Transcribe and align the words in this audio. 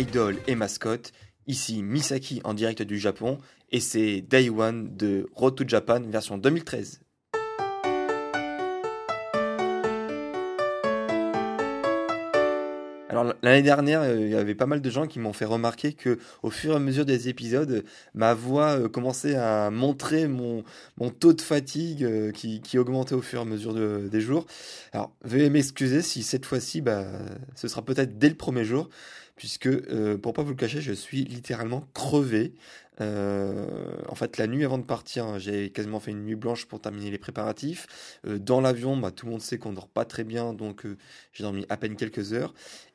Idol 0.00 0.36
et 0.46 0.54
mascotte. 0.54 1.12
Ici 1.46 1.82
Misaki 1.82 2.40
en 2.44 2.54
direct 2.54 2.82
du 2.82 2.98
Japon 2.98 3.38
et 3.70 3.80
c'est 3.80 4.20
Day 4.22 4.48
One 4.48 4.96
de 4.96 5.28
Road 5.34 5.56
to 5.56 5.64
Japan 5.66 6.00
version 6.00 6.38
2013. 6.38 7.00
Alors 13.12 13.34
l'année 13.42 13.60
dernière, 13.60 14.00
euh, 14.00 14.18
il 14.18 14.30
y 14.30 14.36
avait 14.36 14.54
pas 14.54 14.64
mal 14.64 14.80
de 14.80 14.88
gens 14.88 15.06
qui 15.06 15.18
m'ont 15.18 15.34
fait 15.34 15.44
remarquer 15.44 15.92
que 15.92 16.18
au 16.42 16.48
fur 16.48 16.72
et 16.72 16.76
à 16.76 16.78
mesure 16.78 17.04
des 17.04 17.28
épisodes, 17.28 17.84
ma 18.14 18.32
voix 18.32 18.78
euh, 18.78 18.88
commençait 18.88 19.34
à 19.34 19.70
montrer 19.70 20.28
mon, 20.28 20.64
mon 20.96 21.10
taux 21.10 21.34
de 21.34 21.42
fatigue 21.42 22.04
euh, 22.04 22.32
qui, 22.32 22.62
qui, 22.62 22.78
augmentait 22.78 23.14
au 23.14 23.20
fur 23.20 23.40
et 23.40 23.42
à 23.42 23.44
mesure 23.44 23.74
des 23.74 24.20
jours. 24.22 24.46
Alors 24.92 25.14
veuillez 25.24 25.50
m'excuser 25.50 26.00
si 26.00 26.22
cette 26.22 26.46
fois-ci, 26.46 26.80
bah, 26.80 27.04
ce 27.54 27.68
sera 27.68 27.82
peut-être 27.84 28.18
dès 28.18 28.30
le 28.30 28.34
premier 28.34 28.64
jour 28.64 28.88
puisque, 29.36 29.66
euh, 29.66 30.18
pour 30.18 30.32
pas 30.32 30.42
vous 30.42 30.50
le 30.50 30.56
cacher, 30.56 30.80
je 30.80 30.92
suis 30.92 31.24
littéralement 31.24 31.86
crevé. 31.94 32.54
Euh, 33.00 33.66
en 34.08 34.14
fait, 34.14 34.36
la 34.36 34.46
nuit 34.46 34.64
avant 34.64 34.78
de 34.78 34.84
partir, 34.84 35.26
hein, 35.26 35.38
j'ai 35.38 35.70
quasiment 35.70 35.98
fait 36.00 36.10
une 36.10 36.24
nuit 36.24 36.34
blanche 36.36 36.66
pour 36.66 36.80
terminer 36.80 37.10
les 37.10 37.18
préparatifs. 37.18 38.18
Euh, 38.26 38.38
dans 38.38 38.60
l'avion, 38.60 38.96
bah, 38.96 39.10
tout 39.10 39.26
le 39.26 39.32
monde 39.32 39.40
sait 39.40 39.58
qu'on 39.58 39.72
dort 39.72 39.88
pas 39.88 40.04
très 40.04 40.24
bien, 40.24 40.52
donc 40.52 40.86
j'ai 41.32 41.42
dormi 41.42 41.64
à 41.68 41.76
peine 41.76 41.96
quelques 41.96 42.32
heures. 42.32 42.54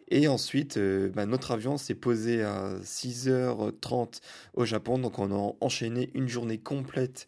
Et 0.10 0.28
ensuite, 0.28 0.80
bah, 1.14 1.26
notre 1.26 1.52
avion 1.52 1.78
s'est 1.78 1.96
posé 1.96 2.42
à 2.42 2.76
6h30 2.82 4.22
au 4.54 4.66
Japon, 4.66 5.00
donc 5.00 5.20
on 5.20 5.32
a 5.32 5.54
enchaîné 5.60 6.12
une 6.14 6.28
journée 6.28 6.58
complète 6.58 7.28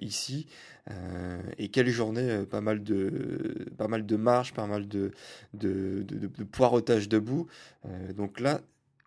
ici. 0.00 0.46
Euh, 0.90 1.42
et 1.58 1.68
quelle 1.68 1.88
journée, 1.88 2.30
euh, 2.30 2.44
pas 2.44 2.60
mal 2.60 2.82
de, 2.82 3.66
pas 3.76 3.88
mal 3.88 4.06
de 4.06 4.16
marches, 4.16 4.54
pas 4.54 4.66
mal 4.66 4.86
de, 4.86 5.10
de, 5.54 6.04
poireautage 6.44 7.08
debout. 7.08 7.46
Euh, 7.86 8.12
donc 8.12 8.40
là, 8.40 8.60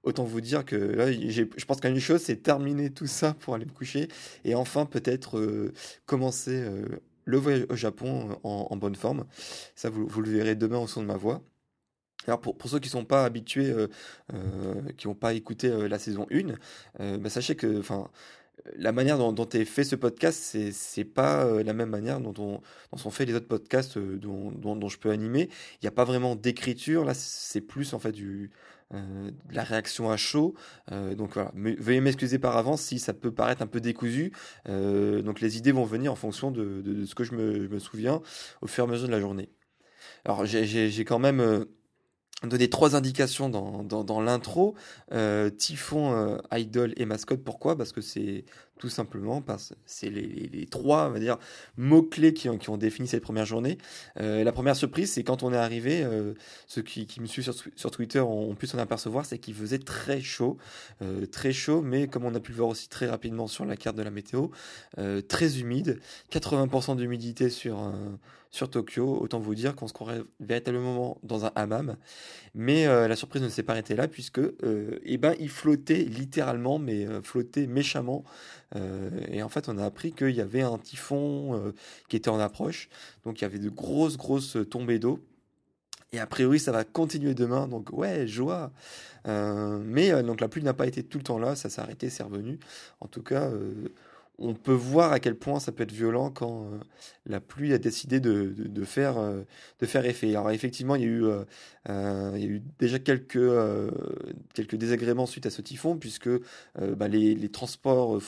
autant 0.04 0.24
vous 0.24 0.42
dire 0.42 0.66
que 0.66 0.76
je 1.30 1.66
pense 1.66 1.80
qu'une 1.80 2.00
chose, 2.00 2.22
c'est 2.22 2.38
terminer 2.44 2.90
tout 2.90 3.08
ça 3.08 3.34
pour 3.34 3.56
aller 3.56 3.66
me 3.66 3.72
coucher 3.72 4.08
et 4.44 4.56
enfin 4.56 4.86
peut-être 4.86 5.72
commencer 6.06 6.64
le 7.26 7.38
voyage 7.38 7.66
au 7.70 7.76
Japon 7.76 8.38
en, 8.44 8.76
bonne 8.78 8.96
forme. 8.96 9.26
Ça, 9.76 9.90
vous, 9.90 10.22
le 10.22 10.30
verrez 10.32 10.56
demain 10.56 10.80
au 10.80 10.88
son 10.88 11.02
de 11.02 11.08
ma 11.08 11.18
voix. 11.18 11.42
Pour, 12.38 12.56
ceux 12.66 12.80
qui 12.80 12.88
ne 12.88 12.92
sont 12.92 13.06
pas 13.06 13.26
habitués, 13.26 13.74
qui 14.98 15.08
n'ont 15.08 15.16
pas 15.16 15.34
écouté 15.34 15.70
la 15.88 16.00
saison 16.00 16.28
1, 16.32 17.18
bah 17.18 17.30
sachez 17.30 17.56
que 17.56 17.82
la 18.78 18.92
manière 18.92 19.18
dont, 19.18 19.32
dont 19.32 19.48
est 19.50 19.66
fait 19.66 19.84
ce 19.84 19.96
podcast, 19.96 20.56
c'est 20.72 21.04
pas 21.06 21.46
euh, 21.46 21.64
la 21.64 21.74
même 21.74 21.90
manière 21.90 22.20
dont 22.20 22.34
on 22.38 22.62
dont 22.92 22.98
sont 22.98 23.12
fait 23.12 23.26
les 23.26 23.34
autres 23.34 23.48
podcasts 23.48 23.98
euh, 23.98 24.18
dont, 24.18 24.88
je 24.88 24.98
peux 24.98 25.12
animer. 25.12 25.50
Il 25.76 25.84
n'y 25.84 25.88
a 25.88 25.92
pas 25.92 26.06
vraiment 26.06 26.36
d'écriture 26.36 27.06
là, 27.06 27.14
c'est 27.14 27.62
plus 27.62 27.94
en 27.94 28.00
fait 28.00 28.12
du 28.12 28.52
euh, 28.94 29.30
de 29.30 29.56
la 29.56 29.64
réaction 29.64 30.10
à 30.10 30.18
chaud. 30.18 30.56
donc 30.90 31.34
voilà, 31.34 31.52
veuillez 31.56 32.02
m'excuser 32.02 32.40
par 32.40 32.58
avance 32.58 32.82
si 32.82 33.00
ça 33.00 33.14
peut 33.14 33.32
paraître 33.32 33.62
un 33.62 33.68
peu 33.68 33.82
décousu. 33.82 34.34
donc 34.66 35.42
les 35.42 35.58
idées 35.58 35.72
vont 35.72 35.86
venir 35.86 36.12
en 36.12 36.16
fonction 36.16 36.52
de 36.52 37.06
ce 37.06 37.14
que 37.16 37.24
je 37.24 37.34
me, 37.34 37.64
je 37.64 37.68
me, 37.68 37.80
souviens 37.80 38.22
au 38.62 38.68
fur 38.68 38.84
et 38.84 38.88
à 38.88 38.92
mesure 38.92 39.08
de 39.08 39.14
la 39.14 39.20
journée. 39.20 39.50
Alors 40.26 40.46
j'ai 40.46 41.06
quand 41.06 41.20
même 41.20 41.66
donner 42.48 42.70
trois 42.70 42.96
indications 42.96 43.50
dans 43.50 44.22
l'intro. 44.22 44.76
Euh, 45.12 45.50
Typhon, 45.50 46.14
euh, 46.14 46.38
Idol 46.58 46.94
et 46.98 47.06
Mascotte. 47.06 47.44
Pourquoi? 47.44 47.78
Parce 47.78 47.92
que 47.92 48.02
c'est 48.02 48.46
tout 48.80 48.90
simplement 48.90 49.42
parce 49.42 49.74
c'est 49.86 50.10
les, 50.10 50.66
trois, 50.66 51.08
on 51.08 51.12
va 51.12 51.20
dire, 51.20 51.38
mots-clés 51.78 52.34
qui 52.34 52.50
ont, 52.50 52.58
qui 52.58 52.70
ont 52.70 52.78
défini 52.78 53.08
cette 53.08 53.22
première 53.22 53.46
journée. 53.46 53.78
Euh, 54.20 54.44
la 54.44 54.54
première 54.54 54.76
surprise, 54.76 55.12
c'est 55.12 55.24
quand 55.24 55.44
on 55.44 55.54
est 55.54 55.58
arrivé, 55.58 56.02
euh, 56.02 56.34
ceux 56.66 56.82
qui, 56.82 57.06
qui 57.06 57.20
me 57.20 57.28
suivent 57.28 57.44
sur, 57.44 57.54
sur 57.76 57.92
Twitter 57.92 58.22
ont, 58.22 58.56
pu 58.56 58.68
s'en 58.68 58.78
apercevoir, 58.78 59.26
c'est 59.26 59.38
qu'il 59.38 59.54
faisait 59.54 59.80
très 59.80 60.22
chaud. 60.22 60.58
Euh, 61.02 61.26
très 61.26 61.52
chaud, 61.52 61.82
mais 61.82 62.08
comme 62.08 62.24
on 62.24 62.34
a 62.34 62.40
pu 62.40 62.52
le 62.52 62.58
voir 62.58 62.70
aussi 62.70 62.88
très 62.88 63.08
rapidement 63.08 63.48
sur 63.48 63.66
la 63.66 63.76
carte 63.76 63.98
de 63.98 64.02
la 64.02 64.12
météo, 64.12 64.48
très 65.28 65.60
humide. 65.60 66.00
80% 66.32 66.96
d'humidité 66.96 67.50
sur 67.50 67.94
sur 68.52 68.70
Tokyo. 68.70 69.20
Autant 69.22 69.40
vous 69.40 69.54
dire 69.54 69.76
qu'on 69.76 69.88
se 69.88 69.94
croirait 69.94 70.22
véritablement 70.40 71.20
dans 71.24 71.46
un 71.46 71.52
hammam. 71.56 71.98
Mais 72.56 72.86
la 72.86 73.16
surprise 73.16 73.42
ne 73.42 73.50
s'est 73.50 73.64
pas 73.64 73.74
arrêtée 73.74 73.96
là, 73.96 74.08
puisque 74.08 74.42
eh 75.04 75.18
ben, 75.18 75.36
il 75.40 75.50
flottait 75.50 76.04
littéralement, 76.04 76.80
mais 76.80 77.06
flottait 77.24 77.68
méchamment. 77.68 78.24
Et 78.76 79.42
en 79.42 79.50
fait, 79.50 79.68
on 79.70 79.78
a 79.78 79.86
appris 79.86 80.12
qu'il 80.12 80.36
y 80.36 80.42
avait 80.42 80.62
un 80.62 80.78
typhon 80.78 81.74
qui 82.08 82.16
était 82.16 82.30
en 82.30 82.40
approche. 82.40 82.90
Donc 83.26 83.40
il 83.40 83.44
y 83.44 83.46
avait 83.46 83.60
de 83.60 83.70
grosses, 83.70 84.18
grosses 84.18 84.58
tombées 84.70 85.00
d'eau. 85.00 85.20
Et 86.12 86.20
a 86.20 86.26
priori, 86.26 86.60
ça 86.60 86.72
va 86.72 86.84
continuer 86.84 87.34
demain, 87.36 87.68
donc 87.68 87.90
ouais, 87.92 88.28
joie. 88.28 88.72
mais 89.26 90.24
donc 90.24 90.42
la 90.42 90.48
pluie 90.48 90.64
n'a 90.64 90.74
pas 90.74 90.88
été 90.88 91.04
tout 91.04 91.18
le 91.18 91.24
temps 91.24 91.40
là, 91.40 91.56
ça 91.56 91.70
s'est 91.70 91.82
arrêté, 91.82 92.10
c'est 92.10 92.24
revenu. 92.24 92.60
En 93.00 93.08
tout 93.08 93.24
cas, 93.24 93.50
on 94.40 94.54
peut 94.54 94.74
voir 94.74 95.12
à 95.12 95.20
quel 95.20 95.36
point 95.36 95.60
ça 95.60 95.72
peut 95.72 95.84
être 95.84 95.92
violent 95.92 96.32
quand 96.32 96.64
euh, 96.64 96.78
la 97.26 97.40
pluie 97.40 97.74
a 97.74 97.78
décidé 97.78 98.20
de, 98.20 98.54
de, 98.58 98.86
faire, 98.86 99.18
euh, 99.18 99.44
de 99.80 99.86
faire 99.86 100.06
effet. 100.06 100.30
Alors 100.30 100.52
effectivement, 100.52 100.96
il 100.96 101.02
y 101.02 101.06
a 101.06 101.08
eu, 101.08 101.26
euh, 101.90 102.60
déjà 102.80 103.00
quelques, 103.00 103.38
désagréments 104.74 105.26
suite 105.26 105.46
à 105.46 105.50
ce 105.50 105.62
typhon, 105.62 105.98
puisque 105.98 106.30
bah, 106.78 107.08
les, 107.08 107.50
transports, 107.50 108.20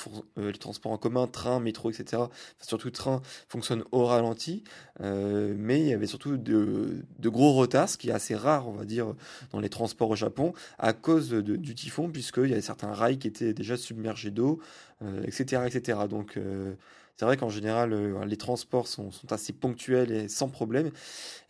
en 0.86 0.98
commun, 0.98 1.28
train, 1.28 1.60
métro, 1.60 1.90
etc., 1.90 2.24
surtout 2.60 2.92
train, 2.92 3.22
fonctionnent 3.48 3.84
au 3.92 4.06
ralenti, 4.06 4.64
mais 5.00 5.80
il 5.80 5.88
y 5.88 5.94
avait 5.94 6.08
surtout 6.08 6.38
de, 6.38 7.04
de, 7.20 7.30
gros 7.30 7.54
retards, 7.54 7.90
ce 7.90 7.98
qui 7.98 8.10
est 8.10 8.14
assez 8.14 8.36
rare, 8.36 8.68
on 8.68 8.74
va 8.74 8.86
dire, 8.86 9.14
dans 9.52 9.60
les 9.60 9.70
transports 9.70 10.10
au 10.10 10.16
Japon, 10.16 10.54
à 10.80 10.94
cause 10.94 11.30
du 11.30 11.76
typhon, 11.76 12.10
puisqu'il 12.10 12.50
y 12.50 12.54
avait 12.54 12.62
certains 12.62 12.94
rails 12.94 13.20
qui 13.20 13.28
étaient 13.28 13.54
déjà 13.54 13.78
submergés 13.78 14.32
d'eau, 14.32 14.60
etc., 15.26 15.64
etc. 15.68 16.00
Donc 16.10 16.38
euh, 16.38 16.76
c'est 17.18 17.26
vrai 17.26 17.38
qu'en 17.38 17.50
général, 17.50 17.94
euh, 17.94 18.26
les 18.26 18.38
transports 18.38 18.88
sont, 18.88 19.12
sont, 19.12 19.32
assez 19.32 19.54
ponctuels 19.54 20.12
et 20.12 20.28
sans 20.28 20.50
problème. 20.50 20.92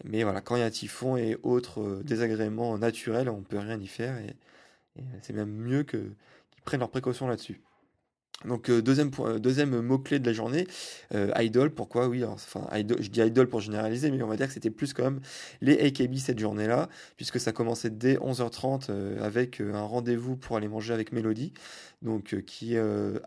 Mais 0.03 0.23
voilà, 0.23 0.41
quand 0.41 0.55
il 0.55 0.59
y 0.59 0.63
a 0.63 0.65
un 0.65 0.69
typhon 0.69 1.17
et 1.17 1.37
autres 1.43 1.81
euh, 1.81 2.03
désagréments 2.03 2.77
naturels, 2.77 3.29
on 3.29 3.41
peut 3.41 3.59
rien 3.59 3.79
y 3.79 3.87
faire. 3.87 4.17
Et, 4.17 4.35
et 4.99 5.03
c'est 5.21 5.33
même 5.33 5.51
mieux 5.51 5.83
qu'ils 5.83 6.13
prennent 6.65 6.81
leurs 6.81 6.89
précautions 6.89 7.27
là-dessus. 7.27 7.61
Donc 8.45 8.69
euh, 8.69 8.81
deuxième 8.81 9.11
point, 9.11 9.31
euh, 9.31 9.39
deuxième 9.39 9.81
mot 9.81 9.99
clé 9.99 10.19
de 10.19 10.25
la 10.25 10.33
journée, 10.33 10.67
euh, 11.13 11.31
idol. 11.37 11.71
Pourquoi? 11.71 12.07
Oui, 12.07 12.23
enfin 12.23 12.67
idol, 12.73 13.01
je 13.01 13.09
dis 13.09 13.21
idol 13.21 13.47
pour 13.47 13.61
généraliser, 13.61 14.11
mais 14.11 14.21
on 14.23 14.27
va 14.27 14.35
dire 14.35 14.47
que 14.47 14.53
c'était 14.53 14.69
plus 14.69 14.93
quand 14.93 15.03
même 15.03 15.19
les 15.61 15.79
AKB 15.79 16.15
cette 16.15 16.39
journée-là, 16.39 16.89
puisque 17.17 17.39
ça 17.39 17.51
commençait 17.51 17.89
dès 17.89 18.15
11h30 18.15 18.91
avec 19.21 19.61
un 19.61 19.81
rendez-vous 19.81 20.35
pour 20.35 20.57
aller 20.57 20.67
manger 20.67 20.93
avec 20.93 21.11
Mélodie, 21.11 21.53
donc 22.01 22.35
qui 22.45 22.75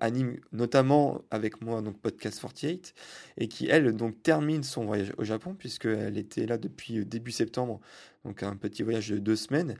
anime 0.01 0.37
notamment 0.53 1.23
avec 1.31 1.63
moi 1.63 1.81
donc 1.81 1.99
podcast 1.99 2.41
48 2.41 2.95
et 3.39 3.49
qui 3.49 3.69
elle 3.69 3.95
donc 3.95 4.23
termine 4.23 4.63
son 4.63 4.85
voyage 4.85 5.13
au 5.19 5.25
Japon 5.25 5.55
puisqu'elle 5.57 6.19
était 6.19 6.47
là 6.47 6.59
depuis 6.59 7.05
début 7.05 7.33
septembre, 7.33 7.81
donc 8.25 8.43
un 8.43 8.57
petit 8.57 8.83
voyage 8.83 9.11
de 9.11 9.19
deux 9.19 9.37
semaines. 9.37 9.77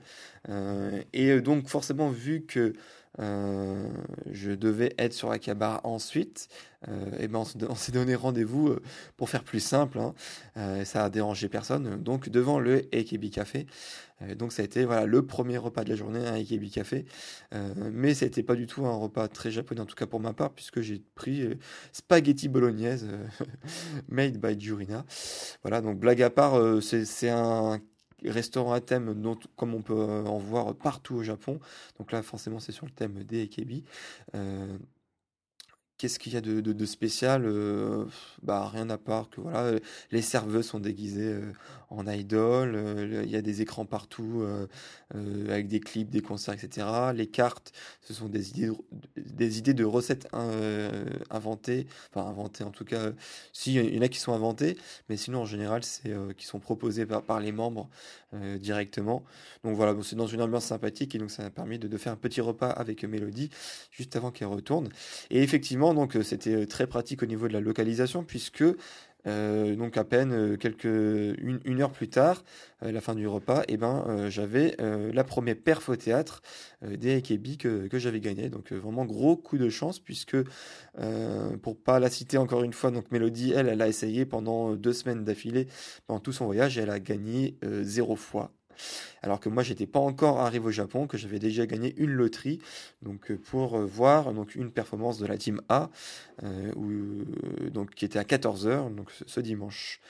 et 1.13 1.41
donc 1.41 1.67
forcément 1.67 2.09
vu 2.09 2.45
que 2.45 2.73
euh, 3.19 3.87
je 4.31 4.51
devais 4.51 4.93
être 4.97 5.13
sur 5.13 5.31
Akaba 5.31 5.81
ensuite. 5.83 6.49
Euh, 6.87 7.17
et 7.19 7.27
ben 7.27 7.43
on, 7.69 7.75
s'est 7.75 7.91
donné 7.91 8.13
rendez-vous 8.13 8.67
euh, 8.67 8.81
pour 9.17 9.29
faire 9.29 9.43
plus 9.43 9.59
simple. 9.59 9.99
Hein. 9.99 10.13
Ça 10.85 11.05
a 11.05 11.09
dérangé 11.09 11.49
personne. 11.49 12.01
Donc 12.01 12.29
devant 12.29 12.59
le 12.59 12.87
AKB 12.93 13.29
Café. 13.31 13.65
donc 14.37 14.53
ça 14.53 14.61
a 14.61 14.65
été 14.65 14.85
voilà 14.85 15.05
le 15.05 15.25
premier 15.25 15.57
repas 15.57 15.83
de 15.83 15.89
la 15.89 15.95
journée, 15.95 16.25
un 16.25 16.35
AKB 16.35 16.69
Café. 16.71 17.05
mais 17.91 18.13
c'était 18.13 18.43
pas 18.43 18.55
du 18.55 18.67
tout 18.67 18.85
un 18.85 18.95
repas 18.95 19.27
très 19.27 19.51
japonais 19.51 19.81
en 19.81 19.85
tout 19.85 19.95
cas 19.95 20.05
pour 20.05 20.19
ma 20.19 20.33
part 20.33 20.51
puisque 20.51 20.81
j'ai 20.81 21.01
pris 21.15 21.49
spaghetti 21.91 22.47
bolognaise 22.47 23.07
made 24.09 24.37
by 24.39 24.59
Jurina. 24.59 25.05
Voilà 25.63 25.81
donc 25.81 25.99
blague 25.99 26.21
à 26.21 26.29
part, 26.29 26.59
c'est 26.81 27.29
un 27.29 27.81
restaurants 28.29 28.73
à 28.73 28.81
thème, 28.81 29.15
comme 29.55 29.73
on 29.73 29.81
peut 29.81 29.95
en 29.95 30.37
voir 30.37 30.73
partout 30.75 31.15
au 31.15 31.23
Japon. 31.23 31.59
Donc 31.99 32.11
là, 32.11 32.21
forcément, 32.21 32.59
c'est 32.59 32.71
sur 32.71 32.85
le 32.85 32.91
thème 32.91 33.23
des 33.23 33.43
Ekebi. 33.43 33.83
Qu'est-ce 35.97 36.19
qu'il 36.19 36.33
y 36.33 36.37
a 36.37 36.41
de, 36.41 36.85
spécial 36.85 37.49
Bah 38.43 38.67
rien 38.67 38.89
à 38.89 38.97
part 38.97 39.29
que 39.29 39.39
voilà, 39.39 39.79
les 40.11 40.21
serveuses 40.21 40.67
sont 40.67 40.79
déguisées 40.79 41.39
en 41.89 42.05
idol, 42.07 43.23
il 43.23 43.29
y 43.29 43.35
a 43.37 43.41
des 43.41 43.61
écrans 43.61 43.85
partout 43.85 44.45
avec 45.13 45.67
des 45.69 45.79
clips, 45.79 46.09
des 46.09 46.21
concerts, 46.21 46.53
etc. 46.53 46.87
Les 47.13 47.27
cartes, 47.27 47.71
ce 48.01 48.13
sont 48.13 48.27
des 48.27 48.59
idées, 48.59 49.73
de 49.73 49.85
recettes 49.85 50.27
inventées, 51.29 51.87
enfin 52.13 52.27
inventées 52.27 52.65
en 52.65 52.71
tout 52.71 52.85
cas. 52.85 53.11
Si 53.53 53.75
il 53.75 53.95
y 53.95 53.97
en 53.97 54.01
a 54.01 54.09
qui 54.09 54.19
sont 54.19 54.33
inventées, 54.33 54.77
mais 55.07 55.15
sinon 55.15 55.41
en 55.41 55.45
général 55.45 55.83
c'est 55.83 56.13
qui 56.35 56.45
sont 56.45 56.59
proposées 56.59 57.05
par, 57.05 57.39
les 57.39 57.53
membres 57.53 57.89
directement. 58.59 59.23
Donc 59.63 59.75
voilà, 59.77 59.95
c'est 60.03 60.17
dans 60.17 60.27
une 60.27 60.41
ambiance 60.41 60.65
sympathique 60.65 61.15
et 61.15 61.19
donc 61.19 61.31
ça 61.31 61.43
m'a 61.43 61.49
permis 61.49 61.79
de 61.79 61.97
faire 61.97 62.11
un 62.11 62.17
petit 62.17 62.41
repas 62.41 62.69
avec 62.69 63.03
Mélodie 63.05 63.49
juste 63.91 64.15
avant 64.15 64.31
qu'elle 64.31 64.47
retourne. 64.47 64.89
Et 65.29 65.41
effectivement 65.41 65.84
donc 65.93 66.15
euh, 66.15 66.23
c'était 66.23 66.55
euh, 66.55 66.65
très 66.65 66.87
pratique 66.87 67.23
au 67.23 67.25
niveau 67.25 67.47
de 67.47 67.53
la 67.53 67.59
localisation 67.59 68.23
puisque 68.23 68.63
euh, 69.27 69.75
donc 69.75 69.97
à 69.97 70.03
peine 70.03 70.57
quelques 70.57 70.85
une, 70.85 71.81
heure 71.81 71.91
plus 71.91 72.09
tard, 72.09 72.43
la 72.81 73.01
fin 73.01 73.15
du 73.15 73.27
repas, 73.27 73.63
eh 73.67 73.75
ben 73.75 74.29
j'avais 74.29 74.75
la 74.79 75.23
première 75.23 75.55
perf 75.55 75.89
au 75.89 75.95
théâtre 75.95 76.43
des 76.83 77.15
Akebi 77.15 77.57
que, 77.57 77.87
que 77.87 77.97
j'avais 77.97 78.19
gagné. 78.19 78.49
Donc 78.49 78.71
vraiment 78.71 79.03
gros 79.03 79.35
coup 79.35 79.57
de 79.57 79.67
chance 79.67 79.97
puisque 79.97 80.37
pour 81.63 81.75
pas 81.75 81.99
la 81.99 82.11
citer 82.11 82.37
encore 82.37 82.61
une 82.61 82.73
fois, 82.73 82.91
donc 82.91 83.09
Mélodie, 83.09 83.51
elle, 83.55 83.67
elle 83.67 83.81
a 83.81 83.87
essayé 83.87 84.27
pendant 84.27 84.75
deux 84.75 84.93
semaines 84.93 85.23
d'affilée 85.23 85.65
pendant 86.05 86.19
tout 86.19 86.31
son 86.31 86.45
voyage 86.45 86.77
et 86.77 86.81
elle 86.81 86.91
a 86.91 86.99
gagné 86.99 87.57
zéro 87.81 88.15
fois. 88.15 88.51
Alors 89.21 89.39
que 89.39 89.49
moi, 89.49 89.63
j'étais 89.63 89.87
pas 89.87 89.99
encore 89.99 90.39
arrivé 90.39 90.65
au 90.67 90.71
Japon, 90.71 91.07
que 91.07 91.17
j'avais 91.17 91.39
déjà 91.39 91.65
gagné 91.65 91.93
une 91.97 92.11
loterie, 92.11 92.59
donc 93.01 93.31
euh, 93.31 93.37
pour 93.37 93.77
euh, 93.77 93.85
voir 93.85 94.33
donc 94.33 94.55
une 94.55 94.71
performance 94.71 95.17
de 95.17 95.25
la 95.25 95.37
team 95.37 95.61
A, 95.69 95.89
euh, 96.43 96.71
donc 97.71 97.91
qui 97.95 98.05
était 98.05 98.19
à 98.19 98.23
14h, 98.23 98.93
donc 98.93 99.11
ce, 99.25 99.39
dimanche, 99.39 100.01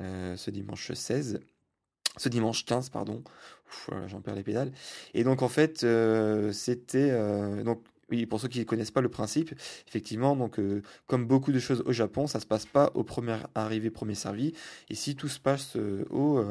ce 0.00 0.50
dimanche 0.50 0.92
16 0.92 1.40
ce 2.16 2.28
dimanche 2.28 2.64
15 2.64 2.90
pardon 2.90 3.24
j'en 4.06 4.20
perds 4.20 4.36
les 4.36 4.44
pédales 4.44 4.70
et 5.14 5.24
donc 5.24 5.42
en 5.42 5.48
fait 5.48 5.84
c'était 6.52 7.10
donc 7.64 7.82
oui, 8.10 8.26
pour 8.26 8.40
ceux 8.40 8.48
qui 8.48 8.58
ne 8.58 8.64
connaissent 8.64 8.90
pas 8.90 9.00
le 9.00 9.08
principe, 9.08 9.52
effectivement, 9.88 10.36
donc 10.36 10.60
comme 11.06 11.26
beaucoup 11.26 11.52
de 11.52 11.58
choses 11.58 11.82
au 11.86 11.92
Japon, 11.92 12.26
ça 12.26 12.38
se 12.38 12.46
passe 12.46 12.66
pas 12.66 12.90
au 12.94 13.02
premier 13.02 13.36
arrivé, 13.54 13.90
premier 13.90 14.14
servi. 14.14 14.52
Ici, 14.90 15.16
tout 15.16 15.28
se 15.28 15.40
passe 15.40 15.76
au, 16.10 16.44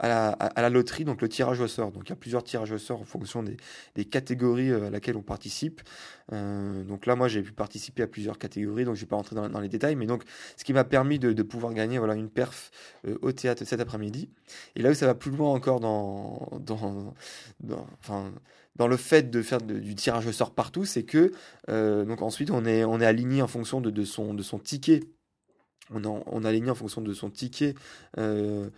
à, 0.00 0.50
la, 0.56 0.70
loterie, 0.70 1.04
donc 1.04 1.22
le 1.22 1.28
tirage 1.28 1.60
au 1.60 1.68
sort. 1.68 1.92
Donc 1.92 2.04
il 2.06 2.10
y 2.10 2.12
a 2.12 2.16
plusieurs 2.16 2.42
tirages 2.42 2.72
au 2.72 2.78
sort 2.78 3.00
en 3.00 3.04
fonction 3.04 3.42
des, 3.42 4.04
catégories 4.04 4.72
à 4.72 4.90
laquelle 4.90 5.16
on 5.16 5.22
participe. 5.22 5.82
donc 6.30 7.06
là, 7.06 7.16
moi, 7.16 7.28
j'ai 7.28 7.42
pu 7.42 7.52
participer 7.52 8.02
à 8.02 8.06
plusieurs 8.06 8.38
catégories, 8.38 8.84
donc 8.84 8.96
je 8.96 9.02
vais 9.02 9.06
pas 9.06 9.16
rentrer 9.16 9.36
dans, 9.36 9.60
les 9.60 9.68
détails, 9.68 9.96
mais 9.96 10.06
donc 10.06 10.24
ce 10.56 10.64
qui 10.64 10.72
m'a 10.72 10.84
permis 10.84 11.18
de, 11.18 11.42
pouvoir 11.42 11.74
gagner 11.74 11.98
voilà 11.98 12.14
une 12.14 12.30
perf 12.30 12.70
au 13.20 13.32
théâtre 13.32 13.64
cet 13.64 13.80
après-midi. 13.80 14.30
Et 14.74 14.82
là 14.82 14.90
où 14.90 14.94
ça 14.94 15.06
va 15.06 15.14
plus 15.14 15.30
loin 15.30 15.52
encore 15.52 15.80
dans, 15.80 16.48
dans, 16.60 17.14
dans 18.76 18.88
le 18.88 18.96
fait 18.96 19.30
de 19.30 19.42
faire 19.42 19.60
du 19.60 19.94
tirage 19.94 20.26
au 20.26 20.32
sort 20.32 20.54
partout, 20.54 20.84
c'est 20.84 21.02
que 21.02 21.32
euh, 21.68 22.04
donc 22.04 22.22
ensuite 22.22 22.50
on 22.50 22.64
est, 22.64 22.84
on 22.84 23.00
est 23.00 23.06
aligné 23.06 23.42
en 23.42 23.46
fonction 23.46 23.80
de, 23.80 24.04
son, 24.04 24.34
de 24.34 24.42
son 24.42 24.58
ticket. 24.58 25.00
On, 25.92 26.22
on 26.26 26.44
est 26.44 26.48
aligné 26.48 26.70
en 26.70 26.74
fonction 26.74 27.00
de 27.00 27.12
son 27.12 27.30
ticket 27.30 27.74
euh, 28.18 28.68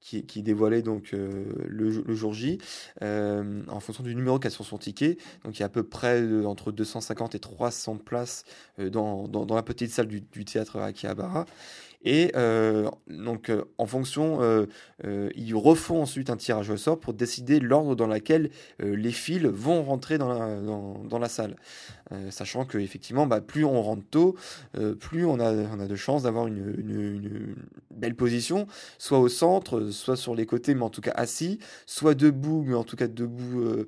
qui, 0.00 0.24
qui 0.24 0.42
dévoilait 0.42 0.82
donc 0.82 1.14
euh, 1.14 1.44
le, 1.66 2.14
jour 2.14 2.32
J, 2.34 2.58
en 3.00 3.80
fonction 3.80 4.02
du 4.02 4.14
numéro 4.14 4.38
qu'a 4.38 4.50
sur 4.50 4.64
son 4.64 4.78
ticket. 4.78 5.18
Donc 5.44 5.58
il 5.58 5.60
y 5.60 5.62
a 5.62 5.66
à 5.66 5.68
peu 5.68 5.84
près 5.84 6.22
entre 6.44 6.72
250 6.72 7.34
et 7.34 7.38
300 7.38 7.98
places 7.98 8.44
dans, 8.78 9.28
la 9.54 9.62
petite 9.62 9.90
salle 9.90 10.08
du, 10.08 10.20
du 10.20 10.44
théâtre 10.44 10.78
Akihabara. 10.78 11.46
Et 12.04 12.32
euh, 12.34 12.90
donc, 13.08 13.48
euh, 13.48 13.64
en 13.78 13.86
fonction, 13.86 14.38
euh, 14.42 14.66
ils 15.34 15.54
refont 15.54 16.02
ensuite 16.02 16.30
un 16.30 16.36
tirage 16.36 16.70
au 16.70 16.76
sort 16.76 16.98
pour 16.98 17.14
décider 17.14 17.60
l'ordre 17.60 17.94
dans 17.94 18.06
lequel 18.06 18.50
les 18.80 19.12
fils 19.12 19.42
vont 19.44 19.82
rentrer 19.82 20.18
dans 20.18 21.18
la, 21.18 21.28
salle. 21.28 21.56
sachant 22.30 22.64
que 22.64 22.78
effectivement, 22.78 23.26
bah, 23.26 23.40
plus 23.40 23.64
on 23.64 23.82
rentre 23.82 24.04
tôt, 24.10 24.36
plus 25.00 25.24
on 25.24 25.40
a, 25.40 25.52
de 25.52 25.96
chances 25.96 26.24
d'avoir 26.24 26.46
une, 26.46 27.54
belle 27.90 28.14
position, 28.14 28.66
soit 28.98 29.18
au 29.18 29.28
centre, 29.28 29.90
soit 29.90 30.16
sur 30.16 30.34
les 30.34 30.46
côtés, 30.46 30.74
mais 30.74 30.82
en 30.82 30.90
tout 30.90 31.00
cas 31.00 31.12
assis, 31.14 31.58
soit 31.86 32.14
debout, 32.14 32.64
mais 32.66 32.74
en 32.74 32.84
tout 32.84 32.96
cas 32.96 33.08
debout 33.08 33.86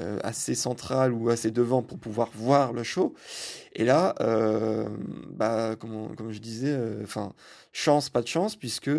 euh, 0.00 0.18
assez 0.22 0.54
central 0.54 1.12
ou 1.12 1.28
assez 1.28 1.50
devant 1.50 1.82
pour 1.82 1.98
pouvoir 1.98 2.30
voir 2.34 2.72
le 2.72 2.82
show. 2.82 3.14
Et 3.74 3.84
là, 3.84 4.14
euh, 4.20 4.88
bah, 5.30 5.76
comme, 5.76 6.14
je 6.30 6.38
disais, 6.38 6.70
euh, 6.70 7.02
enfin, 7.02 7.32
chance, 7.72 8.08
pas 8.08 8.22
de 8.22 8.28
chance, 8.28 8.56
puisque 8.56 8.90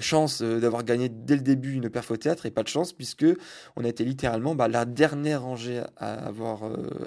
chance 0.00 0.42
d'avoir 0.42 0.84
gagné 0.84 1.08
dès 1.08 1.34
le 1.34 1.40
début 1.40 1.72
une 1.72 1.88
perf 1.88 2.10
au 2.10 2.16
théâtre 2.16 2.44
et 2.44 2.50
pas 2.50 2.62
de 2.62 2.68
chance 2.68 2.92
puisque 2.92 3.24
on 3.74 3.84
a 3.84 3.88
été 3.88 4.04
littéralement 4.04 4.54
bah, 4.54 4.68
la 4.68 4.84
dernière 4.84 5.42
rangée 5.42 5.80
à 5.96 6.26
avoir 6.26 6.60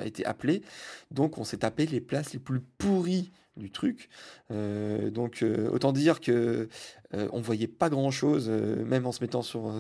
été 0.04 0.26
appelée. 0.26 0.64
Donc 1.12 1.38
on 1.38 1.44
s'est 1.44 1.58
tapé 1.58 1.86
les 1.86 2.02
places 2.02 2.34
les 2.34 2.40
plus 2.40 2.62
pourries 2.62 3.32
du 3.58 3.72
truc. 3.72 4.10
Euh, 4.52 5.10
donc 5.10 5.42
euh, 5.42 5.70
autant 5.70 5.92
dire 5.92 6.20
que 6.20 6.68
euh, 7.14 7.30
on 7.32 7.42
voyait 7.42 7.68
pas 7.68 7.90
grand 7.90 8.12
chose, 8.12 8.50
même 8.50 9.06
en 9.06 9.12
se 9.12 9.24
mettant 9.24 9.42
sur, 9.42 9.74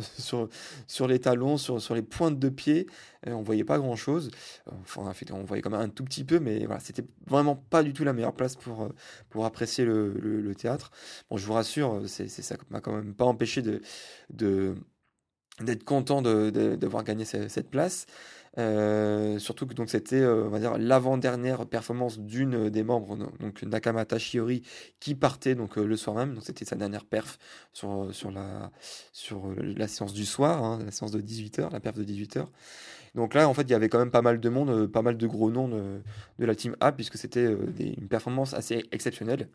sur, 0.87 1.07
les 1.07 1.19
talons, 1.19 1.57
sur, 1.57 1.81
sur 1.81 1.95
les 1.95 2.01
pointes 2.01 2.39
de 2.39 2.49
pied, 2.49 2.87
on 3.25 3.41
voyait 3.41 3.63
pas 3.63 3.77
grand 3.77 3.95
chose. 3.95 4.31
Enfin, 4.81 5.11
on 5.31 5.43
voyait 5.43 5.61
quand 5.61 5.71
même 5.71 5.81
un 5.81 5.89
tout 5.89 6.03
petit 6.03 6.23
peu, 6.23 6.39
mais 6.39 6.65
voilà, 6.65 6.79
c'était 6.79 7.03
vraiment 7.27 7.55
pas 7.55 7.83
du 7.83 7.93
tout 7.93 8.03
la 8.03 8.13
meilleure 8.13 8.35
place 8.35 8.55
pour, 8.55 8.89
pour 9.29 9.45
apprécier 9.45 9.83
le, 9.83 10.13
le, 10.13 10.55
théâtre. 10.55 10.91
Bon, 11.29 11.37
je 11.37 11.45
vous 11.45 11.53
rassure, 11.53 12.03
c'est, 12.07 12.29
ça 12.29 12.55
m'a 12.69 12.79
quand 12.79 12.93
même 12.93 13.13
pas 13.13 13.25
empêché 13.25 13.61
de, 13.61 13.81
de 14.29 14.75
d'être 15.61 15.85
content 15.85 16.21
d'avoir 16.21 17.03
de, 17.03 17.07
gagné 17.07 17.25
cette, 17.25 17.49
cette 17.49 17.69
place. 17.69 18.05
Euh, 18.57 19.37
surtout 19.37 19.67
que 19.67 19.73
c'était 19.87 20.21
euh, 20.21 20.77
l'avant-dernière 20.77 21.65
performance 21.65 22.19
d'une 22.19 22.69
des 22.69 22.83
membres 22.83 23.17
donc 23.39 23.63
Nakamata 23.63 24.17
Shiori 24.17 24.61
qui 24.99 25.13
partait 25.13 25.55
donc 25.55 25.77
euh, 25.77 25.85
le 25.85 25.97
soir 25.97 26.15
même. 26.15 26.39
C'était 26.41 26.65
sa 26.65 26.75
dernière 26.75 27.03
perf 27.03 27.37
sur 27.73 28.13
sur 28.13 28.31
la 28.31 28.71
sur 29.11 29.53
la 29.57 29.87
séance 29.87 30.13
du 30.13 30.25
soir 30.25 30.63
hein, 30.63 30.79
la 30.85 30.91
séance 30.91 31.11
de 31.11 31.21
18h 31.21 31.71
la 31.71 31.79
perf 31.79 31.97
de 31.97 32.05
18h 32.05 32.45
donc 33.15 33.33
là, 33.33 33.47
en 33.47 33.53
fait, 33.53 33.63
il 33.63 33.71
y 33.71 33.73
avait 33.73 33.87
quand 33.87 33.97
même 33.97 34.11
pas 34.11 34.21
mal 34.21 34.39
de 34.39 34.49
monde, 34.49 34.69
euh, 34.69 34.87
pas 34.87 35.01
mal 35.01 35.17
de 35.17 35.27
gros 35.27 35.49
noms 35.49 35.69
de, 35.69 36.45
la 36.45 36.53
team 36.53 36.75
A, 36.81 36.91
puisque 36.91 37.17
c'était 37.17 37.45
euh, 37.45 37.71
une 37.79 38.09
performance 38.09 38.53
assez 38.53 38.83
exceptionnelle. 38.91 39.47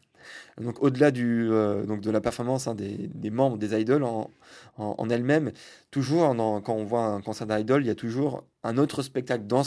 Donc 0.61 0.83
au-delà 0.83 1.11
du 1.11 1.51
euh, 1.51 1.85
de 1.85 2.11
la 2.11 2.21
performance 2.21 2.67
hein, 2.67 2.75
des, 2.75 3.31
membres 3.31 3.57
des 3.57 3.79
idols 3.79 4.05
en, 4.05 4.31
en, 4.77 5.11
elle-même, 5.11 5.53
toujours 5.91 6.35
quand 6.63 6.75
on 6.75 6.85
voit 6.85 7.05
un 7.05 7.21
concert 7.23 7.47
d'idol, 7.47 7.83
il 7.83 7.87
y 7.87 7.91
a 7.91 7.95
toujours 7.95 8.45
un 8.63 8.77
autre 8.77 9.03
spectacle 9.03 9.47
dans, 9.47 9.63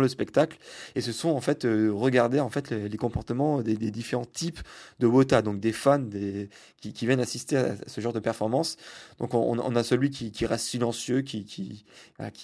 le 0.00 0.08
spectacle, 0.08 0.58
et 0.96 1.00
ce 1.00 1.12
sont 1.12 1.28
en 1.28 1.40
fait 1.40 1.62
regarder 1.64 2.40
en 2.40 2.50
fait 2.50 2.72
les, 2.72 2.96
comportements 2.96 3.62
des, 3.62 3.76
différents 3.76 4.24
types 4.24 4.58
de 4.98 5.06
Wota, 5.06 5.42
donc 5.42 5.60
des 5.60 5.72
fans 5.72 6.00
des, 6.00 6.48
qui, 6.80 7.06
viennent 7.06 7.20
assister 7.20 7.56
à 7.56 7.76
ce 7.86 8.00
genre 8.00 8.12
de 8.12 8.18
performance. 8.18 8.76
Donc 9.18 9.34
on, 9.34 9.76
a 9.76 9.82
celui 9.84 10.10
qui, 10.10 10.46
reste 10.46 10.66
silencieux, 10.66 11.22
qui, 11.22 11.44
qui, 11.44 11.84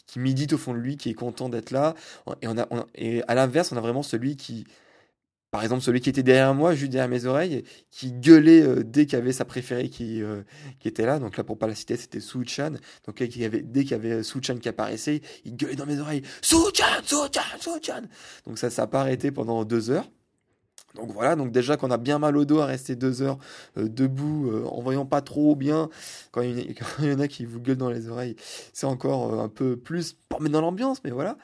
qui 0.07 0.19
médite 0.21 0.53
au 0.53 0.59
fond 0.59 0.72
lui 0.73 0.97
qui 0.97 1.11
est 1.11 1.15
content 1.15 1.49
d'être 1.49 1.71
là. 1.71 1.95
Et, 2.41 2.49
on 2.49 2.59
a, 2.59 2.67
et 2.95 3.23
à 3.29 3.35
l'inverse, 3.35 3.73
on 3.73 3.77
a 3.77 3.81
vraiment 3.81 4.03
celui 4.03 4.37
qui, 4.37 4.67
par 5.53 5.63
exemple, 5.63 5.83
celui 5.83 6.01
qui 6.01 6.09
était 6.09 6.23
derrière 6.23 6.55
moi, 6.55 6.75
juste 6.75 6.93
derrière 6.93 7.11
mes 7.11 7.27
oreilles, 7.27 7.65
qui 7.91 8.13
gueulait 8.13 8.63
euh, 8.63 8.83
dès 8.83 9.05
qu'il 9.05 9.19
y 9.19 9.21
avait 9.21 9.33
sa 9.33 9.45
préférée 9.45 9.91
qui, 9.91 10.23
euh, 10.23 10.43
qui 10.81 10.89
était 10.89 11.05
là. 11.05 11.19
Donc 11.19 11.37
là, 11.37 11.45
pour 11.45 11.59
pas 11.59 11.67
la 11.67 11.75
citer, 11.75 11.97
c'était 11.97 12.21
Su-chan. 12.21 12.73
Donc 13.07 13.21
avait, 13.21 13.61
dès 13.61 13.83
qu'il 13.83 13.91
y 13.91 13.95
avait 13.95 14.23
Su-chan 14.23 14.57
qui 14.57 14.69
apparaissait, 14.71 15.21
il 15.45 15.57
gueulait 15.57 15.77
dans 15.77 15.87
mes 15.87 15.99
oreilles 15.99 16.23
Su-chan, 16.41 17.03
Su-chan, 17.05 17.59
Su-chan. 17.61 18.03
Donc 18.47 18.59
ça, 18.59 18.71
ça 18.71 18.83
n'a 18.83 18.87
pas 18.87 19.03
arrêté 19.03 19.31
pendant 19.31 19.65
deux 19.65 19.91
heures. 19.91 20.09
Donc 20.95 21.11
voilà, 21.11 21.37
donc 21.37 21.53
déjà 21.53 21.77
qu'on 21.77 21.91
a 21.91 21.97
bien 21.97 22.19
mal 22.19 22.37
au 22.37 22.45
dos 22.45 22.61
à 22.61 22.67
rester 22.67 22.97
deux 22.97 23.23
heures 23.23 23.39
euh, 23.79 23.89
debout 23.89 24.51
euh, 24.51 24.65
en 24.67 24.83
voyant 24.83 25.07
pas 25.07 25.23
trop 25.23 25.57
bien, 25.57 25.89
quand 26.33 26.43
il, 26.43 26.75
y 27.01 27.13
en 27.13 27.21
a 27.21 27.29
qui 27.29 27.45
vous 27.47 27.61
gueulent 27.61 27.77
dans 27.77 27.91
les 27.91 28.09
oreilles, 28.09 28.37
c'est 28.73 28.87
encore 28.87 29.33
euh, 29.33 29.45
un 29.45 29.49
peu 29.49 29.77
plus 29.77 30.15
pour 30.29 30.41
mettre 30.41 30.53
dans 30.53 30.61
l'ambiance, 30.61 31.03
mais 31.05 31.11
voilà. 31.11 31.39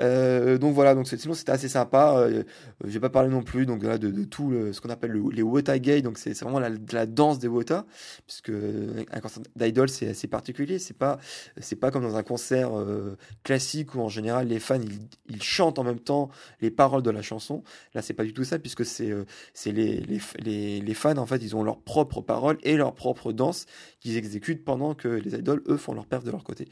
Euh, 0.00 0.58
donc 0.58 0.74
voilà, 0.74 0.94
donc 0.94 1.08
sinon 1.08 1.34
c'était 1.34 1.52
assez 1.52 1.68
sympa. 1.68 2.14
Euh, 2.18 2.44
J'ai 2.86 3.00
pas 3.00 3.10
parlé 3.10 3.28
non 3.28 3.42
plus 3.42 3.66
donc 3.66 3.80
de, 3.80 4.24
tout 4.24 4.52
ce 4.72 4.80
qu'on 4.80 4.90
appelle 4.90 5.12
les 5.32 5.42
Wota 5.42 5.78
Gay, 5.78 6.02
donc 6.02 6.18
c'est 6.18 6.38
vraiment 6.40 6.60
la, 6.60 7.06
danse 7.06 7.38
des 7.38 7.48
Wota, 7.48 7.86
puisque 8.26 8.50
un 8.50 9.20
concert 9.20 9.42
d'idol 9.56 9.88
c'est 9.88 10.08
assez 10.08 10.28
particulier. 10.28 10.78
C'est 10.78 10.96
pas 10.96 11.18
c'est 11.60 11.76
pas 11.76 11.90
comme 11.90 12.02
dans 12.02 12.16
un 12.16 12.22
concert 12.22 12.78
euh, 12.78 13.16
classique 13.42 13.94
où 13.94 14.00
en 14.00 14.08
général 14.08 14.48
les 14.48 14.60
fans 14.60 14.80
ils, 15.28 15.42
chantent 15.42 15.78
en 15.78 15.84
même 15.84 16.00
temps 16.00 16.28
les 16.60 16.70
paroles 16.70 17.02
de 17.02 17.10
la 17.10 17.22
chanson. 17.22 17.62
Là 17.94 18.02
c'est 18.02 18.14
pas 18.14 18.24
du 18.24 18.32
tout 18.32 18.44
ça 18.44 18.58
puisque 18.58 18.84
c'est 18.84 19.10
euh, 19.10 19.24
les, 19.66 20.94
fans 20.94 21.16
en 21.16 21.26
fait 21.26 21.38
ils 21.38 21.56
ont 21.56 21.62
leurs 21.62 21.80
propres 21.80 22.20
paroles 22.20 22.58
et 22.62 22.76
leur 22.76 22.94
propre 22.94 23.32
danse 23.32 23.66
qu'ils 24.00 24.16
exécutent 24.16 24.64
pendant 24.64 24.94
que 24.94 25.08
les 25.08 25.34
idoles 25.34 25.62
eux 25.68 25.76
font 25.76 25.94
leur 25.94 26.06
perf 26.06 26.24
de 26.24 26.30
leur 26.30 26.44
côté. 26.44 26.68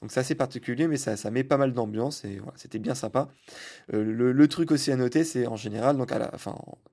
Donc 0.00 0.12
c'est 0.12 0.20
assez 0.20 0.36
particulier 0.36 0.86
mais 0.86 0.96
ça, 0.96 1.16
ça 1.16 1.30
met 1.30 1.42
pas 1.42 1.56
mal 1.56 1.72
d'ambiance 1.72 2.24
et 2.24 2.36
voilà, 2.36 2.52
c'était 2.56 2.78
bien 2.78 2.94
sympa. 2.94 3.28
Euh, 3.92 4.04
le, 4.04 4.48
truc 4.48 4.70
aussi 4.70 4.92
à 4.92 4.96
noter 4.96 5.24
c'est 5.24 5.46
en 5.46 5.56
général 5.56 5.96
donc 5.96 6.12
à 6.12 6.18
la 6.18 6.30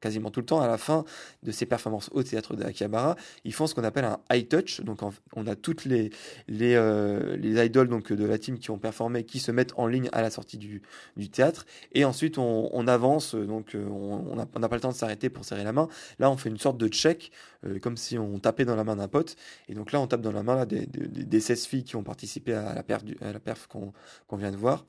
quasiment 0.02 0.32
tout 0.32 0.40
le 0.40 0.46
temps 0.46 0.60
à 0.60 0.68
la 0.68 0.78
fin 0.78 1.06
de 1.44 1.52
ces 1.52 1.66
performances 1.66 2.10
au 2.14 2.24
théâtre 2.24 2.56
de 2.56 2.64
Akihabara 2.64 3.16
ils 3.44 3.54
font 3.54 3.68
ce 3.68 3.76
qu'on 3.76 3.84
appelle 3.84 4.06
un 4.06 4.20
high 4.32 4.48
touch. 4.48 4.82
Donc 4.82 5.00
on 5.36 5.48
a 5.48 5.56
toutes 5.56 5.86
les 5.86 6.10
les, 6.48 6.74
euh, 6.76 7.38
les 7.38 7.64
idoles 7.64 7.90
donc 7.90 8.12
de 8.12 8.26
la 8.26 8.38
team 8.40 8.58
qui 8.58 8.72
ont 8.72 8.80
performé 8.80 9.24
qui 9.24 9.40
se 9.40 9.52
mettent 9.52 9.74
en 9.78 9.86
ligne 9.88 10.10
à 10.12 10.22
la 10.22 10.32
sortie 10.32 10.58
du, 10.58 10.82
du 11.16 11.30
théâtre. 11.30 11.66
Et 11.94 12.06
ensuite 12.06 12.38
on, 12.40 12.70
on 12.74 12.88
avance 12.88 13.36
donc 13.36 13.76
euh, 13.76 13.86
on 13.88 14.36
n'a 14.36 14.70
pas 14.70 14.76
le 14.76 14.82
temps 14.82 14.90
de 14.90 14.96
s'arrêter 14.96 15.30
pour 15.30 15.46
serrer 15.46 15.64
la 15.64 15.74
main. 15.74 15.88
Là 16.18 16.32
on 16.32 16.38
fait 16.38 16.50
une 16.50 16.58
sorte 16.58 16.78
de 16.78 16.88
check 16.88 17.32
euh, 17.66 17.80
comme 17.80 17.98
si 17.98 18.18
on 18.18 18.40
tapait 18.40 18.66
dans 18.66 18.76
la 18.76 18.84
main 18.84 18.96
d'un 18.96 19.08
pote. 19.08 19.36
Et 19.70 19.74
donc 19.74 19.92
là 19.92 20.00
on 20.00 20.08
tape 20.08 20.22
dans 20.22 20.32
la 20.32 20.44
main 20.44 20.66
des, 20.66 20.86
des, 20.86 21.08
des 21.08 21.40
16 21.40 21.66
filles 21.66 21.84
qui 21.84 21.96
ont 21.96 22.04
participé 22.04 22.54
à 22.54 22.74
la 22.74 22.84
perf, 22.84 23.68
qu'on 23.68 24.38
vient 24.38 24.52
de 24.52 24.58
voir. 24.58 24.86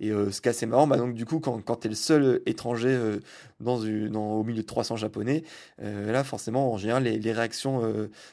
Et 0.00 0.10
euh, 0.10 0.30
ce 0.30 0.40
qui 0.40 0.48
est 0.48 0.50
assez 0.50 0.66
marrant 0.66 0.86
bah 0.86 0.96
donc 0.96 1.14
du 1.14 1.24
coup 1.24 1.40
quand, 1.40 1.60
quand 1.60 1.76
tu 1.76 1.86
es 1.86 1.90
le 1.90 1.96
seul 1.96 2.42
étranger 2.46 2.90
euh, 2.90 3.20
une, 3.60 4.10
dans 4.10 4.32
au 4.32 4.44
milieu 4.44 4.62
de 4.62 4.66
300 4.66 4.96
japonais 4.96 5.42
là 5.78 6.22
forcément 6.24 6.72
en 6.72 6.76
général 6.76 7.04
les, 7.04 7.32
réactions 7.32 7.80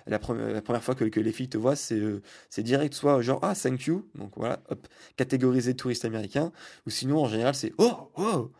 la, 0.07 0.19
première, 0.19 0.83
fois 0.83 0.95
que, 0.95 1.19
les 1.19 1.31
filles 1.31 1.48
te 1.48 1.57
voient 1.57 1.75
c'est 1.75 2.63
direct 2.63 2.93
soit 2.93 3.21
genre 3.21 3.39
ah 3.43 3.53
thank 3.55 3.86
you 3.86 4.05
donc 4.15 4.31
voilà 4.36 4.60
hop 4.69 4.88
catégorisé 5.15 5.74
touriste 5.75 6.03
américain 6.03 6.51
ou 6.86 6.89
sinon 6.89 7.19
en 7.19 7.29
général 7.29 7.55
c'est 7.55 7.74
oh 7.77 8.12
oh 8.15 8.51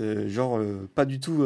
genre 0.00 0.58
euh, 0.58 0.88
pas 0.94 1.04
du 1.04 1.20
tout 1.20 1.44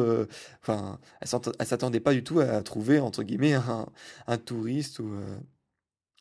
enfin 0.62 0.98
elle 1.20 1.66
s'attendait 1.66 2.00
pas 2.00 2.12
du 2.12 2.24
tout 2.24 2.40
à 2.40 2.62
trouver 2.62 3.00
entre 3.00 3.22
guillemets 3.22 3.54
un, 4.26 4.36
touriste 4.38 4.98
ou 4.98 5.10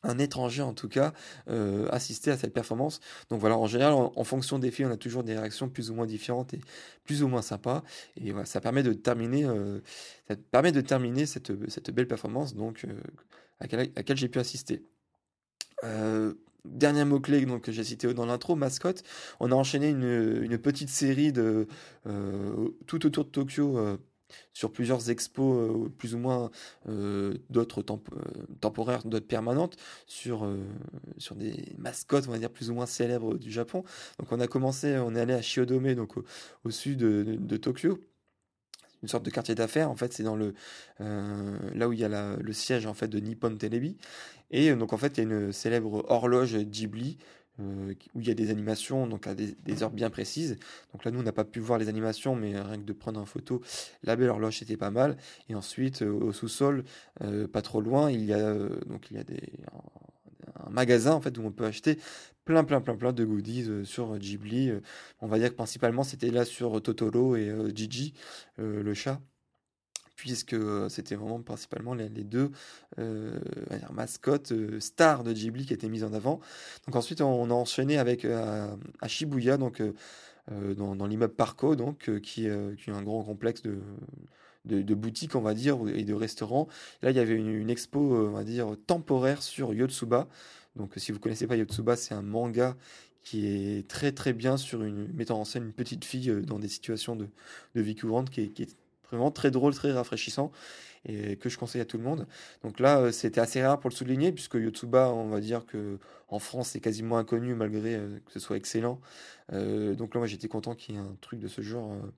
un 0.06 0.18
étranger 0.18 0.62
en 0.62 0.72
tout 0.72 0.88
cas 0.88 1.12
euh, 1.48 1.88
assister 1.90 2.30
à 2.30 2.36
cette 2.36 2.54
performance. 2.54 3.00
Donc 3.28 3.40
voilà, 3.40 3.58
en 3.58 3.66
général, 3.66 3.92
en, 3.94 4.24
fonction 4.24 4.58
des 4.58 4.70
filles, 4.70 4.86
on 4.86 4.90
a 4.90 4.96
toujours 4.96 5.24
des 5.24 5.36
réactions 5.36 5.68
plus 5.68 5.90
ou 5.90 5.94
moins 5.94 6.06
différentes 6.06 6.54
et 6.54 6.60
plus 7.04 7.22
ou 7.22 7.28
moins 7.28 7.42
sympas. 7.42 7.82
Et 8.16 8.30
voilà, 8.32 8.46
ça 8.46 8.60
permet 8.60 8.82
de 8.82 8.92
terminer, 8.92 9.44
euh, 9.44 9.80
ça 10.28 10.36
permet 10.36 10.72
de 10.72 10.80
terminer 10.80 11.26
cette, 11.26 11.52
cette 11.70 11.90
belle 11.90 12.08
performance 12.08 12.54
donc 12.54 12.84
euh, 12.84 13.00
à 13.60 13.66
laquelle 13.66 14.16
j'ai 14.16 14.28
pu 14.28 14.38
assister. 14.38 14.82
Dernier 16.72 17.04
mot-clé 17.04 17.46
que 17.62 17.72
j'ai 17.72 17.84
cité 17.84 18.12
dans 18.14 18.26
l'intro, 18.26 18.56
mascotte. 18.56 19.02
On 19.40 19.52
a 19.52 19.54
enchaîné 19.54 19.90
une, 19.90 20.58
petite 20.58 20.88
série 20.88 21.32
de 21.32 21.66
euh, 22.06 22.68
tout 22.86 23.06
autour 23.06 23.24
de 23.24 23.30
Tokyo 23.30 23.78
euh, 23.78 23.96
sur 24.52 24.72
plusieurs 24.72 25.10
expos 25.10 25.56
euh, 25.56 25.88
plus 25.88 26.14
ou 26.14 26.18
moins 26.18 26.50
d'autres 27.50 27.82
temp 27.82 28.02
temporaires, 28.60 29.04
d'autres 29.04 29.26
permanentes, 29.26 29.76
sur, 30.06 30.48
des 31.36 31.74
mascottes, 31.78 32.26
on 32.28 32.32
va 32.32 32.38
dire, 32.38 32.50
plus 32.50 32.70
ou 32.70 32.74
moins 32.74 32.86
célèbres 32.86 33.36
du 33.36 33.50
Japon. 33.50 33.84
Donc 34.18 34.32
on 34.32 34.40
a 34.40 34.46
commencé, 34.46 34.98
on 34.98 35.14
est 35.14 35.20
allé 35.20 35.34
à 35.34 35.42
Shiodome, 35.42 35.94
donc 35.94 36.14
au, 36.64 36.70
sud 36.70 36.98
de, 36.98 37.56
Tokyo. 37.56 37.98
Une 39.02 39.08
sorte 39.08 39.24
de 39.24 39.30
quartier 39.30 39.54
d'affaires, 39.54 39.90
en 39.90 39.96
fait, 39.96 40.12
c'est 40.12 40.22
dans 40.22 40.36
le 40.36 40.54
euh, 41.00 41.58
là 41.74 41.88
où 41.88 41.92
il 41.92 42.00
y 42.00 42.04
a 42.04 42.36
le 42.36 42.52
siège 42.52 42.86
en 42.86 42.94
fait 42.94 43.08
de 43.08 43.18
Nippon 43.18 43.56
Telebi, 43.56 43.96
et 44.50 44.74
donc 44.74 44.92
en 44.92 44.96
fait 44.96 45.18
il 45.18 45.24
y 45.24 45.26
a 45.26 45.30
une 45.30 45.52
célèbre 45.52 46.04
horloge 46.08 46.56
Ghibli 46.56 47.18
euh, 47.60 47.94
où 48.14 48.20
il 48.20 48.28
y 48.28 48.30
a 48.30 48.34
des 48.34 48.50
animations 48.50 49.06
donc 49.06 49.26
à 49.26 49.34
des, 49.34 49.82
heures 49.82 49.90
bien 49.90 50.10
précises. 50.10 50.58
Donc 50.92 51.04
là, 51.04 51.10
nous, 51.10 51.20
on 51.20 51.22
n'a 51.22 51.32
pas 51.32 51.44
pu 51.44 51.60
voir 51.60 51.78
les 51.78 51.88
animations, 51.88 52.36
mais 52.36 52.58
rien 52.60 52.76
que 52.76 52.84
de 52.84 52.92
prendre 52.92 53.20
en 53.20 53.26
photo, 53.26 53.62
la 54.02 54.16
belle 54.16 54.28
horloge 54.28 54.62
était 54.62 54.76
pas 54.76 54.90
mal. 54.90 55.16
Et 55.48 55.54
ensuite, 55.54 56.02
euh, 56.02 56.10
au 56.12 56.32
sous-sol, 56.32 56.84
euh, 57.22 57.48
pas 57.48 57.62
trop 57.62 57.80
loin, 57.80 58.10
il 58.10 58.24
y 58.24 58.32
a 58.32 58.38
euh, 58.38 58.78
donc 58.86 59.10
il 59.10 59.16
y 59.16 59.20
a 59.20 59.24
des 59.24 59.42
un, 60.66 60.70
magasin 60.70 61.12
en 61.12 61.20
fait 61.20 61.36
où 61.38 61.42
on 61.44 61.52
peut 61.52 61.64
acheter 61.64 61.98
plein 62.44 62.64
plein 62.64 62.80
plein 62.80 62.96
plein 62.96 63.12
de 63.12 63.24
goodies 63.24 63.68
euh, 63.68 63.84
sur 63.84 64.16
Ghibli. 64.18 64.72
on 65.20 65.26
va 65.26 65.38
dire 65.38 65.50
que 65.50 65.54
principalement 65.54 66.02
c'était 66.02 66.30
là 66.30 66.44
sur 66.44 66.80
Totoro 66.82 67.36
et 67.36 67.52
Gigi, 67.74 68.14
le 68.58 68.94
chat 68.94 69.20
puisque 70.16 70.54
euh, 70.54 70.88
c'était 70.88 71.14
vraiment 71.14 71.40
principalement 71.42 71.94
les, 71.94 72.08
deux 72.08 72.50
euh, 72.98 73.38
mascottes 73.92 74.52
euh, 74.52 74.80
stars 74.80 75.22
de 75.22 75.32
Ghibli 75.32 75.66
qui 75.66 75.74
étaient 75.74 75.88
mises 75.88 76.04
en 76.04 76.12
avant. 76.12 76.40
Donc 76.86 76.96
ensuite 76.96 77.20
on 77.20 77.50
a 77.50 77.54
enchaîné 77.54 77.98
avec 77.98 78.24
euh, 78.24 78.74
à 79.00 79.08
Shibuya 79.08 79.58
donc 79.58 79.80
euh, 79.80 80.74
dans, 80.74 80.96
dans 80.96 81.06
l'immeuble 81.06 81.34
Parco 81.34 81.76
donc 81.76 82.10
qui, 82.20 82.48
qui 82.78 82.90
est 82.90 82.92
un 82.92 83.02
grand 83.02 83.22
complexe 83.22 83.62
de 83.62 83.78
de, 84.66 84.94
boutiques, 84.94 85.34
on 85.34 85.40
va 85.40 85.54
dire, 85.54 85.78
et 85.94 86.04
de 86.04 86.14
restaurants. 86.14 86.68
Là, 87.02 87.10
il 87.10 87.16
y 87.16 87.20
avait 87.20 87.34
une, 87.34 87.70
expo, 87.70 88.00
on 88.00 88.30
va 88.32 88.44
dire, 88.44 88.76
temporaire 88.86 89.42
sur 89.42 89.72
Yotsuba. 89.74 90.28
Donc, 90.76 90.92
si 90.96 91.12
vous 91.12 91.18
connaissez 91.18 91.46
pas 91.46 91.56
Yotsuba, 91.56 91.96
c'est 91.96 92.14
un 92.14 92.22
manga 92.22 92.76
qui 93.22 93.46
est 93.46 93.88
très 93.88 94.12
très 94.12 94.32
bien 94.32 94.56
sur 94.56 94.84
une 94.84 95.12
mettant 95.14 95.40
en 95.40 95.44
scène 95.44 95.64
une 95.64 95.72
petite 95.72 96.04
fille 96.04 96.32
dans 96.46 96.60
des 96.60 96.68
situations 96.68 97.16
de, 97.16 97.28
de 97.74 97.80
vie 97.80 97.96
courante 97.96 98.30
qui 98.30 98.42
est, 98.42 98.76
Vraiment 99.10 99.30
très 99.30 99.50
drôle, 99.50 99.74
très 99.74 99.92
rafraîchissant 99.92 100.50
et 101.08 101.36
que 101.36 101.48
je 101.48 101.56
conseille 101.56 101.80
à 101.80 101.84
tout 101.84 101.96
le 101.96 102.02
monde. 102.02 102.26
Donc 102.64 102.80
là, 102.80 102.98
euh, 102.98 103.12
c'était 103.12 103.40
assez 103.40 103.62
rare 103.64 103.78
pour 103.78 103.90
le 103.90 103.94
souligner 103.94 104.32
puisque 104.32 104.54
Yotsuba, 104.54 105.10
on 105.12 105.28
va 105.28 105.40
dire 105.40 105.64
que 105.64 105.98
en 106.28 106.40
France, 106.40 106.70
c'est 106.70 106.80
quasiment 106.80 107.18
inconnu 107.18 107.54
malgré 107.54 107.94
euh, 107.94 108.18
que 108.26 108.32
ce 108.32 108.40
soit 108.40 108.56
excellent. 108.56 109.00
Euh, 109.52 109.94
donc 109.94 110.14
là, 110.14 110.18
moi, 110.18 110.26
j'étais 110.26 110.48
content 110.48 110.74
qu'il 110.74 110.96
y 110.96 110.98
ait 110.98 111.00
un 111.00 111.16
truc 111.20 111.38
de 111.38 111.46
ce 111.48 111.62
genre 111.62 111.92
euh, 111.92 112.12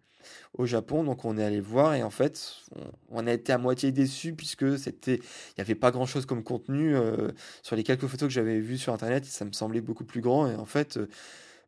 au 0.57 0.67
Japon. 0.67 1.05
Donc 1.05 1.25
on 1.25 1.39
est 1.39 1.45
allé 1.45 1.61
voir 1.61 1.95
et 1.95 2.03
en 2.03 2.11
fait, 2.11 2.65
on, 3.11 3.27
a 3.27 3.33
été 3.33 3.53
à 3.53 3.59
moitié 3.59 3.93
déçu 3.93 4.35
puisque 4.35 4.79
c'était, 4.79 5.17
il 5.17 5.59
n'y 5.59 5.63
avait 5.63 5.75
pas 5.75 5.91
grand 5.91 6.07
chose 6.07 6.27
comme 6.27 6.43
contenu 6.43 6.97
euh, 6.97 7.29
sur 7.63 7.77
les 7.77 7.83
quelques 7.83 8.07
photos 8.07 8.29
que 8.29 8.35
j'avais 8.35 8.61
vues 8.61 8.79
sur 8.79 8.93
internet. 8.93 9.25
Ça 9.25 9.45
me 9.45 9.53
semblait 9.53 9.81
beaucoup 9.81 10.05
plus 10.05 10.21
grand 10.21 10.51
et 10.51 10.55
en 10.55 10.67
fait 10.67 10.99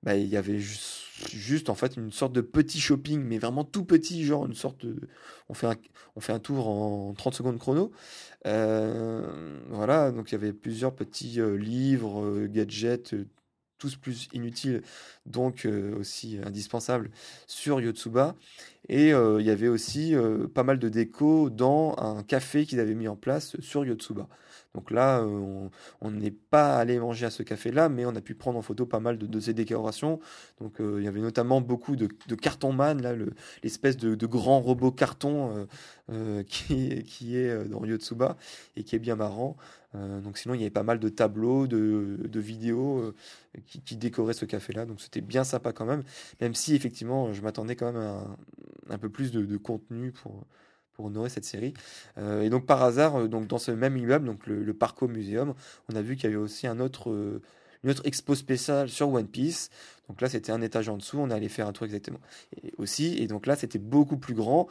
bah, 0.02 0.16
il 0.16 0.28
y 0.28 0.36
avait 0.36 0.58
juste, 0.58 1.68
en 1.68 1.74
fait 1.74 1.96
une 1.96 2.10
sorte 2.10 2.32
de 2.32 2.40
petit 2.40 2.80
shopping, 2.80 3.22
mais 3.22 3.38
vraiment 3.38 3.64
tout 3.64 3.84
petit, 3.84 4.24
genre 4.24 4.46
une 4.46 4.54
sorte 4.54 4.86
de, 4.86 4.96
on 5.50 5.54
fait 5.54 5.66
un, 5.66 5.76
on 6.16 6.20
fait 6.20 6.32
un 6.32 6.38
tour 6.38 6.68
en 6.68 7.12
30 7.14 7.34
secondes 7.34 7.58
chrono. 7.58 7.92
Euh, 8.46 9.60
voilà, 9.68 10.10
donc 10.10 10.30
il 10.30 10.32
y 10.32 10.36
avait 10.36 10.54
plusieurs 10.54 10.94
petits 10.94 11.40
euh, 11.40 11.56
livres, 11.56 12.24
euh, 12.24 12.48
gadgets, 12.48 13.12
euh, 13.14 13.26
tous 13.80 13.96
plus 13.96 14.28
inutiles, 14.32 14.82
donc 15.26 15.64
euh, 15.64 15.98
aussi 15.98 16.38
indispensables 16.44 17.10
sur 17.48 17.80
Yotsuba. 17.80 18.36
Et 18.88 19.12
euh, 19.12 19.40
il 19.40 19.46
y 19.46 19.50
avait 19.50 19.68
aussi 19.68 20.14
euh, 20.14 20.46
pas 20.46 20.62
mal 20.62 20.78
de 20.78 20.88
déco 20.88 21.50
dans 21.50 21.96
un 21.98 22.22
café 22.22 22.66
qu'ils 22.66 22.78
avaient 22.78 22.94
mis 22.94 23.08
en 23.08 23.16
place 23.16 23.58
sur 23.60 23.84
Yotsuba. 23.84 24.28
Donc 24.74 24.90
là, 24.92 25.20
euh, 25.20 25.68
on 26.00 26.10
n'est 26.10 26.30
pas 26.30 26.76
allé 26.76 26.98
manger 27.00 27.26
à 27.26 27.30
ce 27.30 27.42
café-là, 27.42 27.88
mais 27.88 28.04
on 28.06 28.14
a 28.14 28.20
pu 28.20 28.34
prendre 28.34 28.58
en 28.58 28.62
photo 28.62 28.86
pas 28.86 29.00
mal 29.00 29.18
de, 29.18 29.40
ces 29.40 29.52
décorations. 29.52 30.20
Donc 30.60 30.80
euh, 30.80 30.96
il 31.00 31.04
y 31.04 31.08
avait 31.08 31.20
notamment 31.20 31.60
beaucoup 31.60 31.96
de, 31.96 32.08
de 32.28 32.34
carton 32.36 32.72
man, 32.72 33.00
l'espèce 33.64 33.96
de, 33.96 34.26
grand 34.26 34.60
robot 34.60 34.92
carton 34.92 35.66
euh, 36.10 36.42
qui, 36.44 37.36
est 37.36 37.68
dans 37.68 37.84
Yotsuba 37.84 38.36
et 38.76 38.84
qui 38.84 38.94
est 38.94 39.00
bien 39.00 39.16
marrant. 39.16 39.56
Donc 39.92 40.38
sinon, 40.38 40.54
il 40.54 40.58
y 40.58 40.62
avait 40.62 40.70
pas 40.70 40.84
mal 40.84 41.00
de 41.00 41.08
tableaux, 41.08 41.66
de, 41.66 42.40
vidéos 42.40 43.12
qui, 43.66 43.96
décoraient 43.96 44.34
ce 44.34 44.44
café-là. 44.44 44.86
Donc 44.86 45.00
c'était 45.00 45.20
bien 45.20 45.42
sympa 45.42 45.72
quand 45.72 45.84
même, 45.84 46.04
même 46.40 46.54
si 46.54 46.76
effectivement, 46.76 47.32
je 47.32 47.42
m'attendais 47.42 47.74
quand 47.74 47.92
même 47.92 48.00
à 48.00 48.24
un, 48.88 48.98
peu 48.98 49.08
plus 49.08 49.32
de 49.32 49.56
contenu 49.56 50.12
pour 50.12 50.44
pour 51.00 51.06
honorer 51.06 51.30
cette 51.30 51.46
série. 51.46 51.72
Euh, 52.18 52.42
et 52.42 52.50
donc 52.50 52.66
par 52.66 52.82
hasard, 52.82 53.16
euh, 53.16 53.26
donc 53.26 53.46
dans 53.46 53.58
ce 53.58 53.70
même 53.70 53.96
immeuble, 53.96 54.26
donc 54.26 54.46
le, 54.46 54.62
le 54.62 54.74
Parco 54.74 55.08
Museum, 55.08 55.54
on 55.90 55.96
a 55.96 56.02
vu 56.02 56.16
qu'il 56.16 56.24
y 56.24 56.26
avait 56.26 56.36
aussi 56.36 56.66
un 56.66 56.78
autre, 56.78 57.10
euh, 57.10 57.40
une 57.82 57.90
autre 57.90 58.02
expo 58.04 58.34
spéciale 58.34 58.90
sur 58.90 59.10
One 59.10 59.26
Piece. 59.26 59.70
Donc 60.08 60.20
là, 60.20 60.28
c'était 60.28 60.52
un 60.52 60.60
étage 60.60 60.90
en 60.90 60.98
dessous, 60.98 61.18
on 61.18 61.30
allait 61.30 61.48
faire 61.48 61.68
un 61.68 61.72
tour 61.72 61.86
exactement. 61.86 62.20
Aussi, 62.76 63.16
et 63.18 63.26
donc 63.28 63.46
là, 63.46 63.56
c'était 63.56 63.78
beaucoup 63.78 64.16
plus 64.16 64.34
grand, 64.34 64.66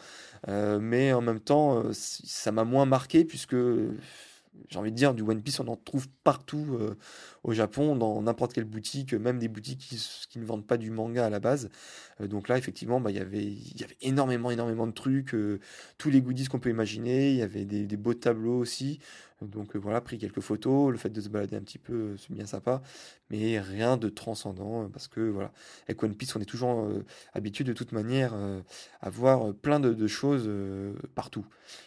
mais 0.47 1.13
en 1.13 1.21
même 1.21 1.39
temps, 1.39 1.81
ça 1.93 2.51
m'a 2.51 2.65
moins 2.65 2.85
marqué 2.85 3.23
puisque 3.23 3.55
j'ai 4.69 4.79
envie 4.79 4.91
de 4.91 4.95
dire, 4.95 5.13
du 5.13 5.23
One 5.23 5.41
Piece, 5.41 5.59
on 5.59 5.67
en 5.67 5.75
trouve 5.75 6.07
partout 6.23 6.77
euh, 6.79 6.95
au 7.43 7.53
Japon, 7.53 7.95
dans 7.95 8.21
n'importe 8.21 8.53
quelle 8.53 8.65
boutique, 8.65 9.13
même 9.13 9.39
des 9.39 9.47
boutiques 9.47 9.79
qui, 10.29 10.39
ne 10.39 10.45
vendent 10.45 10.65
pas 10.65 10.77
du 10.77 10.91
manga 10.91 11.25
à 11.25 11.29
la 11.29 11.39
base. 11.39 11.69
Euh, 12.21 12.27
donc 12.27 12.47
là, 12.47 12.57
effectivement, 12.57 12.99
bah, 13.01 13.11
y 13.11 13.15
il 13.15 13.79
y 13.79 13.83
avait 13.83 13.97
énormément, 14.01 14.51
énormément 14.51 14.87
de 14.87 14.91
trucs, 14.91 15.33
euh, 15.33 15.59
tous 15.97 16.09
les 16.09 16.21
goodies 16.21 16.45
qu'on 16.45 16.59
peut 16.59 16.69
imaginer. 16.69 17.31
Il 17.31 17.37
y 17.37 17.41
avait 17.41 17.65
des, 17.65 17.97
beaux 17.97 18.13
tableaux 18.13 18.57
aussi. 18.57 18.99
Donc 19.41 19.75
voilà, 19.75 20.01
pris 20.01 20.17
quelques 20.17 20.41
photos, 20.41 20.91
le 20.91 20.97
fait 20.97 21.09
de 21.09 21.21
se 21.21 21.29
balader 21.29 21.55
un 21.55 21.61
petit 21.61 21.77
peu, 21.77 22.17
c'est 22.17 22.31
bien 22.31 22.45
sympa, 22.45 22.81
mais 23.29 23.59
rien 23.59 23.97
de 23.97 24.09
transcendant 24.09 24.89
parce 24.89 25.07
que 25.07 25.21
voilà, 25.21 25.51
avec 25.87 26.01
One 26.03 26.15
Piece, 26.15 26.35
on 26.35 26.41
est 26.41 26.45
toujours 26.45 26.89
habitué 27.33 27.63
de 27.63 27.73
toute 27.73 27.91
manière 27.91 28.33
à 29.01 29.09
voir 29.09 29.53
plein 29.53 29.79
de, 29.79 30.07
choses 30.07 30.49
partout. 31.15 31.45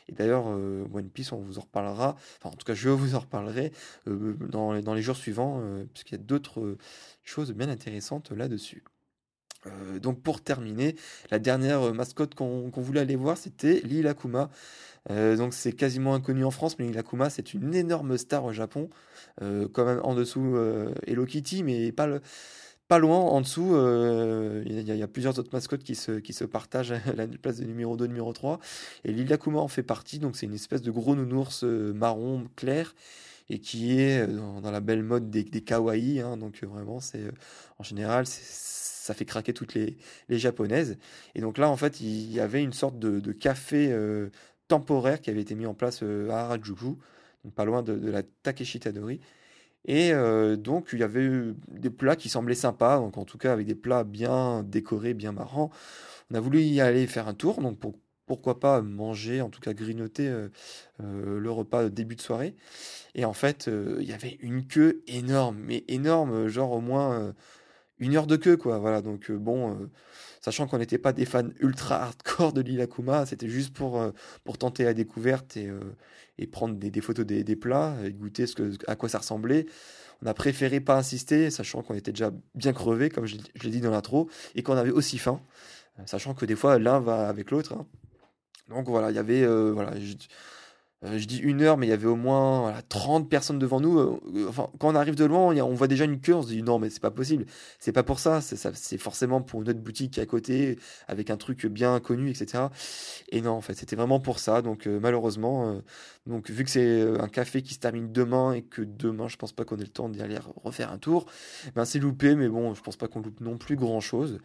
Et 0.09 0.13
d'ailleurs, 0.13 0.47
One 0.47 1.11
Piece, 1.11 1.33
on 1.33 1.41
vous 1.41 1.59
en 1.59 1.63
reparlera, 1.63 2.17
enfin 2.39 2.51
en 2.51 2.57
tout 2.57 2.65
cas, 2.65 2.75
je 2.75 2.89
vous 2.91 3.15
en 3.15 3.21
reparlerai 3.21 3.73
dans, 4.07 4.81
dans 4.81 4.95
les 4.95 5.03
jours 5.03 5.17
suivants, 5.17 5.63
puisqu'il 5.93 6.15
y 6.15 6.21
a 6.21 6.23
d'autres 6.23 6.77
choses 7.23 7.53
bien 7.53 7.69
intéressantes 7.69 8.31
là-dessus. 8.31 8.83
Euh, 9.67 9.99
donc 9.99 10.21
pour 10.23 10.41
terminer, 10.41 10.97
la 11.31 11.39
dernière 11.39 11.83
euh, 11.83 11.93
mascotte 11.93 12.35
qu'on 12.35 12.71
voulait 12.77 13.01
aller 13.01 13.17
voir, 13.17 13.37
c'était 13.37 13.81
Lil 13.81 14.07
Akuma. 14.07 14.51
Euh, 15.11 15.37
donc 15.37 15.53
c'est 15.55 15.73
quasiment 15.73 16.15
inconnu 16.15 16.45
en 16.45 16.51
France, 16.51 16.79
mais 16.79 16.87
Lil 16.87 16.99
Akuma 16.99 17.31
c'est 17.31 17.55
une 17.55 17.75
énorme 17.75 18.17
star 18.19 18.45
au 18.45 18.53
Japon. 18.53 18.89
quand 19.41 19.85
même 19.85 20.01
en 20.05 20.15
dessous 20.15 20.57
Hello 21.07 21.25
Kitty, 21.25 21.63
mais 21.63 21.93
pas, 21.93 22.07
loin 22.99 23.19
en 23.19 23.41
dessous. 23.41 23.75
Il 24.67 24.81
y, 24.81 25.03
a 25.03 25.09
plusieurs 25.09 25.39
autres 25.39 25.51
mascottes 25.53 25.83
qui 25.83 25.95
se, 25.95 26.45
partagent 26.45 26.95
la 27.17 27.27
place 27.27 27.59
de 27.59 27.65
numéro 27.65 27.97
2, 27.97 28.07
numéro 28.07 28.33
3. 28.33 28.61
Et 29.05 29.13
Lil 29.13 29.33
Akuma 29.33 29.59
en 29.59 29.69
fait 29.69 29.83
partie, 29.83 30.19
donc 30.19 30.37
c'est 30.37 30.47
une 30.47 30.55
espèce 30.55 30.83
de 30.83 30.91
gros 30.91 31.17
nounours 31.17 31.65
marron 31.65 32.47
clair 32.57 32.95
et 33.49 33.59
qui 33.59 33.99
est 34.01 34.27
dans, 34.27 34.71
la 34.71 34.81
belle 34.81 35.03
mode 35.03 35.31
des, 35.31 35.45
des 35.45 35.63
kawaii. 35.63 36.21
Hein. 36.21 36.37
donc 36.37 36.63
vraiment, 36.63 37.01
c'est 37.01 37.25
en 37.79 37.83
général, 37.83 38.27
ça 38.27 39.15
fait 39.15 39.25
craquer 39.25 39.53
toutes 39.53 39.75
les, 39.75 39.97
japonaises. 40.31 40.97
Et 41.35 41.41
donc 41.41 41.59
là, 41.59 41.69
en 41.69 41.77
fait, 41.77 42.01
il 42.01 42.33
y 42.33 42.41
avait 42.41 42.63
une 42.63 42.73
sorte 42.73 42.99
de, 42.99 43.33
café 43.33 43.91
euh, 43.91 44.31
temporaire 44.69 45.21
qui 45.21 45.31
avait 45.31 45.41
été 45.43 45.55
mis 45.55 45.67
en 45.67 45.75
place 45.75 46.03
euh, 46.03 46.31
à 46.31 46.45
Harajuku, 46.45 46.97
donc 47.45 47.55
pas 47.55 47.65
loin 47.65 47.83
de, 47.83 47.93
la 48.11 48.23
Takeshi 48.23 48.81
Tadori. 48.81 49.21
Et 49.85 50.13
euh, 50.13 50.57
donc, 50.57 50.91
il 50.93 51.01
y 51.01 51.03
avait 51.03 51.29
des 51.69 51.91
plats 51.91 52.15
qui 52.15 52.29
semblaient 52.29 52.55
sympas, 52.55 52.99
donc 52.99 53.19
en 53.19 53.25
tout 53.25 53.39
cas 53.39 53.53
avec 53.53 53.67
des 53.67 53.75
plats 53.75 54.05
bien 54.05 54.63
décorés, 54.63 55.15
bien 55.15 55.33
marrants. 55.33 55.71
On 56.31 56.37
a 56.37 56.41
voulu 56.41 56.63
y 56.63 56.81
aller 56.81 57.07
faire 57.09 57.27
un 57.27 57.35
tour, 57.35 57.61
donc 57.61 57.81
pourquoi 58.27 58.61
pas 58.61 58.83
manger, 58.83 59.41
en 59.41 59.51
tout 59.51 59.61
cas 59.61 59.75
grignoter 59.75 60.33
le 60.99 61.51
repas 61.51 61.89
début 61.89 62.17
de 62.17 62.21
soirée. 62.21 62.55
Et 63.15 63.25
en 63.25 63.33
fait, 63.33 63.69
il 63.69 64.09
y 64.09 64.13
avait 64.13 64.39
une 64.41 64.67
queue 64.67 65.03
énorme, 65.07 65.59
mais 65.59 65.85
énorme, 65.89 66.49
genre 66.49 66.73
au 66.73 66.81
moins 66.81 67.35
une 68.03 68.17
heure 68.17 68.27
de 68.27 68.37
queue, 68.37 68.57
quoi. 68.57 68.79
Voilà, 68.79 69.01
donc 69.01 69.31
euh, 69.31 69.39
bon, 69.39 69.71
euh, 69.71 69.91
sachant 70.41 70.67
qu'on 70.67 70.79
n'était 70.79 70.99
pas 70.99 71.13
des 71.13 71.25
fans 71.25 71.49
ultra 71.61 72.03
hardcore 72.03 72.53
de 72.53 72.61
l'Ilakuma, 72.61 73.27
c'était 73.27 73.49
juste 73.49 73.73
pour, 73.73 74.01
euh, 74.01 74.11
tenter 74.59 74.85
la 74.85 74.93
découverte 74.93 75.57
et, 75.57 75.71
prendre 76.49 76.75
des, 76.75 77.01
photos 77.01 77.25
des, 77.25 77.57
plats 77.57 77.97
et 78.05 78.13
goûter 78.13 78.47
ce 78.47 78.77
à 78.89 78.97
quoi 78.97 79.09
ça 79.09 79.19
ressemblait. 79.19 79.67
On 80.21 80.27
a 80.27 80.35
préféré 80.35 80.81
pas 80.81 80.99
insister, 80.99 81.51
sachant 81.51 81.83
qu'on 81.83 81.95
était 81.95 82.13
déjà 82.13 82.33
bien 82.55 82.73
crevé, 82.73 83.09
comme 83.09 83.27
je, 83.27 83.37
l'ai 83.63 83.71
dit 83.71 83.81
dans 83.81 83.91
l'intro, 83.93 84.29
et 84.57 84.63
qu'on 84.65 84.77
avait 84.77 84.91
aussi 84.91 85.19
faim, 85.19 85.41
sachant 86.07 86.35
que 86.35 86.45
des 86.45 86.57
fois 86.57 86.79
l'un 86.81 86.99
va 86.99 87.29
avec 87.29 87.53
l'autre. 87.53 87.75
Hein. 87.75 87.87
Donc 88.73 88.89
voilà, 88.89 89.11
il 89.11 89.17
y 89.17 89.19
avait. 89.19 89.47
voilà, 89.73 89.93
euh, 91.05 91.19
je 91.19 91.27
dis 91.27 91.39
une 91.39 91.63
heure, 91.63 91.79
mais 91.79 91.87
il 91.87 91.91
y 91.91 91.93
avait 91.93 92.07
au 92.07 92.15
moins 92.15 92.61
voilà, 92.61 92.81
30 92.83 93.29
personnes 93.29 93.59
devant 93.59 93.81
nous. 93.81 93.99
Euh, 93.99 94.21
euh, 94.37 94.49
enfin, 94.49 94.69
quand 94.79 94.89
on 94.89 94.95
arrive 94.95 95.17
de 95.17 95.25
loin, 95.25 95.55
on 95.57 95.75
voit 95.75 95.89
déjà 95.89 96.05
une 96.05 96.21
queue, 96.21 96.35
on 96.35 96.43
se 96.43 96.49
dit 96.49 96.63
non, 96.63 96.79
mais 96.79 96.91
c'est 96.91 97.03
pas 97.03 97.11
possible. 97.11 97.45
C'est 97.81 97.93
pas 97.93 98.05
pour 98.05 98.21
ça. 98.21 98.41
C'est 98.41 98.99
forcément 98.99 99.43
pour 99.43 99.63
notre 99.65 99.81
boutique 99.81 100.13
qui 100.13 100.21
est 100.21 100.23
à 100.23 100.27
côté, 100.27 100.79
avec 101.09 101.31
un 101.31 101.37
truc 101.37 101.67
bien 101.67 101.99
connu, 102.01 102.31
etc. 102.31 102.65
Et 103.31 103.41
non, 103.41 103.53
en 103.53 103.61
fait, 103.61 103.75
c'était 103.75 103.97
vraiment 103.97 104.21
pour 104.21 104.39
ça. 104.39 104.63
Donc, 104.63 104.87
malheureusement, 104.87 105.81
donc, 106.27 106.51
vu 106.51 106.65
que 106.65 106.71
c'est 106.71 107.03
un 107.03 107.29
café 107.29 107.63
qui 107.63 107.75
se 107.75 107.81
termine 107.81 108.13
demain 108.13 108.53
et 108.53 108.63
que 108.63 108.83
demain, 108.83 109.29
je 109.29 109.37
pense 109.37 109.53
pas 109.53 109.65
qu'on 109.65 109.77
ait 109.79 109.83
le 109.83 109.89
temps 109.89 110.09
d'y 110.09 110.23
aller 110.23 110.39
refaire 110.65 110.93
un 110.93 110.99
tour, 110.99 111.27
ben 111.75 111.85
c'est 111.85 111.99
loupé, 111.99 112.35
mais 112.35 112.49
bon, 112.49 112.75
je 112.75 112.83
pense 112.83 112.97
pas 112.97 113.09
qu'on 113.09 113.21
loupe 113.21 113.41
non 113.41 113.59
plus 113.59 113.77
grand 113.77 114.01
chose. 114.01 114.39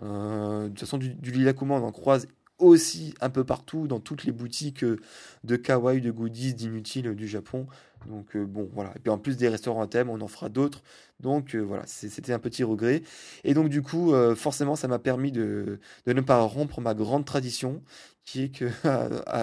de 0.00 0.68
toute 0.68 0.80
façon, 0.80 0.98
du, 0.98 1.14
du 1.14 1.32
Lilakuma, 1.32 1.74
on 1.74 1.84
en 1.84 1.92
croise 1.92 2.28
aussi 2.58 3.14
un 3.20 3.30
peu 3.30 3.44
partout 3.44 3.88
dans 3.88 4.00
toutes 4.00 4.24
les 4.24 4.32
boutiques 4.32 4.84
euh, 4.84 5.00
de 5.42 5.56
kawaii, 5.56 6.00
de 6.00 6.10
goodies, 6.10 6.54
d'inutiles 6.54 7.14
du 7.14 7.26
Japon. 7.26 7.66
Donc 8.06 8.36
euh, 8.36 8.44
bon, 8.44 8.68
voilà. 8.72 8.92
Et 8.96 9.00
puis 9.00 9.10
en 9.10 9.18
plus 9.18 9.36
des 9.36 9.48
restaurants 9.48 9.82
à 9.82 9.86
thème, 9.86 10.08
on 10.08 10.20
en 10.20 10.28
fera 10.28 10.48
d'autres. 10.48 10.82
Donc 11.20 11.54
euh, 11.54 11.60
voilà, 11.60 11.82
c'était 11.86 12.32
un 12.32 12.38
petit 12.38 12.62
regret. 12.62 13.02
Et 13.42 13.54
donc 13.54 13.68
du 13.68 13.82
coup, 13.82 14.12
forcément, 14.36 14.76
ça 14.76 14.88
m'a 14.88 14.98
permis 14.98 15.32
de, 15.32 15.80
ne 16.06 16.20
pas 16.20 16.40
rompre 16.42 16.80
ma 16.80 16.94
grande 16.94 17.24
tradition, 17.24 17.82
qui 18.24 18.44
est 18.44 18.48
que 18.50 18.68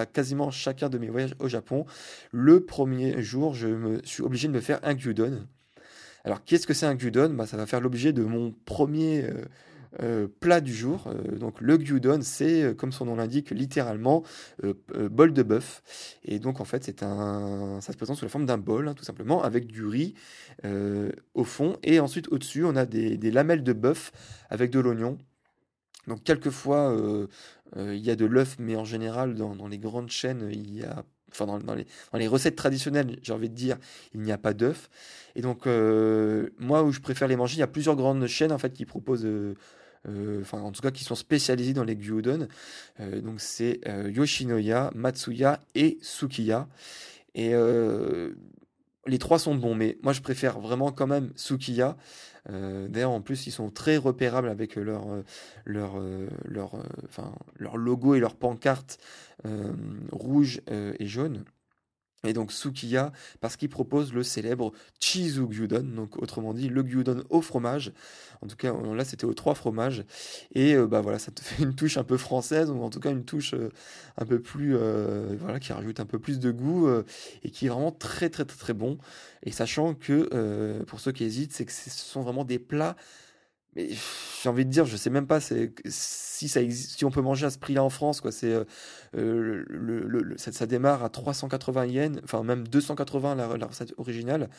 quasiment 0.12 0.50
chacun 0.50 0.88
de 0.88 0.98
mes 0.98 1.08
voyages 1.08 1.34
au 1.38 1.48
Japon, 1.48 1.86
le 2.30 2.64
premier 2.64 3.22
jour, 3.22 3.54
je 3.54 3.68
me 3.68 4.00
suis 4.04 4.22
obligé 4.22 4.48
de 4.48 4.52
me 4.52 4.60
faire 4.60 4.80
un 4.82 4.96
gyudon. 4.96 5.46
Alors 6.24 6.44
qu'est-ce 6.44 6.66
que 6.66 6.74
c'est 6.74 6.86
un 6.86 6.96
gyudon? 6.96 7.30
Bah, 7.30 7.46
Ça 7.46 7.56
va 7.56 7.66
faire 7.66 7.80
l'objet 7.80 8.12
de 8.12 8.22
mon 8.22 8.54
premier 8.64 9.26
euh, 10.00 10.26
plat 10.40 10.62
du 10.62 10.74
jour. 10.74 11.04
Euh, 11.06 11.36
donc 11.36 11.60
le 11.60 11.76
gyudon, 11.76 12.20
c'est 12.22 12.62
euh, 12.62 12.74
comme 12.74 12.92
son 12.92 13.04
nom 13.04 13.16
l'indique, 13.16 13.50
littéralement 13.50 14.22
bol 15.10 15.32
de 15.32 15.42
bœuf. 15.42 15.82
Et 16.24 16.38
donc 16.38 16.60
en 16.60 16.64
fait, 16.64 16.84
c'est 16.84 17.02
un, 17.02 17.78
ça 17.80 17.92
se 17.92 17.96
présente 17.98 18.16
sous 18.16 18.24
la 18.24 18.30
forme 18.30 18.46
d'un 18.46 18.58
bol, 18.58 18.88
hein, 18.88 18.94
tout 18.94 19.04
simplement, 19.04 19.42
avec 19.42 19.66
du 19.66 19.84
riz 19.84 20.14
au 21.34 21.44
fond. 21.44 21.76
Et 21.82 22.00
ensuite 22.00 22.28
au-dessus, 22.28 22.64
on 22.64 22.76
a 22.76 22.86
des, 22.86 23.30
lamelles 23.30 23.62
de 23.62 23.72
bœuf 23.72 24.12
avec 24.48 24.70
de 24.70 24.80
l'oignon. 24.80 25.18
Donc 26.06 26.22
quelquefois, 26.24 26.96
il 27.76 27.98
y 27.98 28.10
a 28.10 28.16
de 28.16 28.24
l'œuf, 28.24 28.56
mais 28.58 28.76
en 28.76 28.84
général, 28.84 29.34
dans, 29.34 29.68
les 29.68 29.78
grandes 29.78 30.10
chaînes, 30.10 30.48
il 30.50 30.74
y 30.74 30.84
a 30.84 31.04
enfin 31.30 31.46
dans, 31.46 31.56
les, 31.74 31.86
dans, 32.12 32.18
les, 32.18 32.28
recettes 32.28 32.56
traditionnelles, 32.56 33.18
j'ai 33.22 33.32
envie 33.32 33.48
de 33.48 33.54
dire, 33.54 33.78
il 34.12 34.20
n'y 34.20 34.32
a 34.32 34.38
pas 34.38 34.52
d'œuf. 34.52 34.90
Et 35.34 35.42
donc, 35.42 35.66
moi, 35.66 36.82
où 36.82 36.92
je 36.92 37.00
préfère 37.00 37.28
les 37.28 37.36
manger, 37.36 37.56
il 37.56 37.60
y 37.60 37.64
a 37.64 37.68
plusieurs 37.68 37.96
grandes 37.96 38.26
chaînes 38.26 38.52
en 38.52 38.58
fait 38.58 38.72
qui 38.72 38.86
proposent 38.86 39.26
enfin 40.08 40.60
en 40.60 40.72
tout 40.72 40.82
cas 40.82 40.90
qui 40.90 41.04
sont 41.04 41.14
spécialisés 41.14 41.74
dans 41.74 41.84
les 41.84 42.00
gyudon. 42.00 42.48
Euh, 43.00 43.20
donc 43.20 43.40
c'est 43.40 43.80
euh, 43.86 44.10
Yoshinoya, 44.10 44.90
Matsuya 44.94 45.60
et 45.74 45.98
Sukiya. 46.02 46.68
Et 47.34 47.54
les 49.06 49.18
trois 49.18 49.38
sont 49.38 49.54
bons, 49.54 49.74
mais 49.74 49.98
moi 50.02 50.12
je 50.12 50.20
préfère 50.20 50.60
vraiment 50.60 50.92
quand 50.92 51.06
même 51.06 51.32
Sukiya. 51.34 51.96
D'ailleurs, 52.50 53.12
en 53.12 53.22
plus, 53.22 53.46
ils 53.46 53.52
sont 53.52 53.70
très 53.70 53.96
repérables 53.96 54.48
avec 54.48 54.76
leur, 54.76 55.06
leur, 55.64 55.98
leur, 56.44 56.76
leur 57.56 57.76
logo 57.78 58.14
et 58.14 58.20
leur 58.20 58.36
pancarte 58.36 58.98
rouge 60.10 60.60
et 60.68 61.06
jaune. 61.06 61.44
Et 62.24 62.34
donc 62.34 62.52
Sukiya, 62.52 63.10
parce 63.40 63.56
qu'il 63.56 63.68
propose 63.68 64.12
le 64.12 64.22
célèbre 64.22 64.72
Chizu 65.00 65.48
Gyudon, 65.50 65.82
donc 65.82 66.22
autrement 66.22 66.54
dit 66.54 66.68
le 66.68 66.82
gyudon 66.82 67.24
au 67.30 67.42
fromage. 67.42 67.92
En 68.42 68.46
tout 68.46 68.54
cas, 68.54 68.72
là 68.72 69.04
c'était 69.04 69.24
aux 69.24 69.34
trois 69.34 69.56
fromages. 69.56 70.04
Et 70.54 70.76
euh, 70.76 70.86
bah 70.86 71.00
voilà, 71.00 71.18
ça 71.18 71.32
te 71.32 71.40
fait 71.44 71.64
une 71.64 71.74
touche 71.74 71.96
un 71.96 72.04
peu 72.04 72.16
française, 72.16 72.70
ou 72.70 72.80
en 72.80 72.90
tout 72.90 73.00
cas 73.00 73.10
une 73.10 73.24
touche 73.24 73.54
euh, 73.54 73.70
un 74.18 74.24
peu 74.24 74.40
plus, 74.40 74.76
euh, 74.76 75.34
voilà, 75.40 75.58
qui 75.58 75.72
rajoute 75.72 75.98
un 75.98 76.06
peu 76.06 76.20
plus 76.20 76.38
de 76.38 76.52
goût 76.52 76.88
et 77.42 77.50
qui 77.50 77.66
est 77.66 77.68
vraiment 77.68 77.90
très 77.90 78.30
très 78.30 78.44
très 78.44 78.58
très 78.58 78.72
bon. 78.72 78.98
Et 79.42 79.50
sachant 79.50 79.94
que 79.94 80.82
pour 80.84 81.00
ceux 81.00 81.10
qui 81.10 81.24
hésitent, 81.24 81.52
c'est 81.52 81.64
que 81.64 81.72
ce 81.72 81.90
sont 81.90 82.22
vraiment 82.22 82.44
des 82.44 82.60
plats 82.60 82.94
mais 83.74 83.88
j'ai 84.42 84.48
envie 84.48 84.66
de 84.66 84.70
dire, 84.70 84.84
je 84.84 84.96
sais 84.96 85.10
même 85.10 85.26
pas 85.26 85.40
si, 85.40 86.48
ça 86.48 86.60
existe, 86.60 86.98
si 86.98 87.04
on 87.04 87.10
peut 87.10 87.22
manger 87.22 87.46
à 87.46 87.50
ce 87.50 87.58
prix-là 87.58 87.82
en 87.82 87.90
France. 87.90 88.22
Euh, 88.44 88.64
euh, 89.16 90.34
ça, 90.36 90.66
démarre 90.66 91.02
à 91.02 91.08
380 91.08 91.86
yens, 91.86 92.20
enfin 92.24 92.42
même 92.42 92.68
280 92.68 93.34
la, 93.34 93.66
recette 93.66 93.94
originale. 93.96 94.50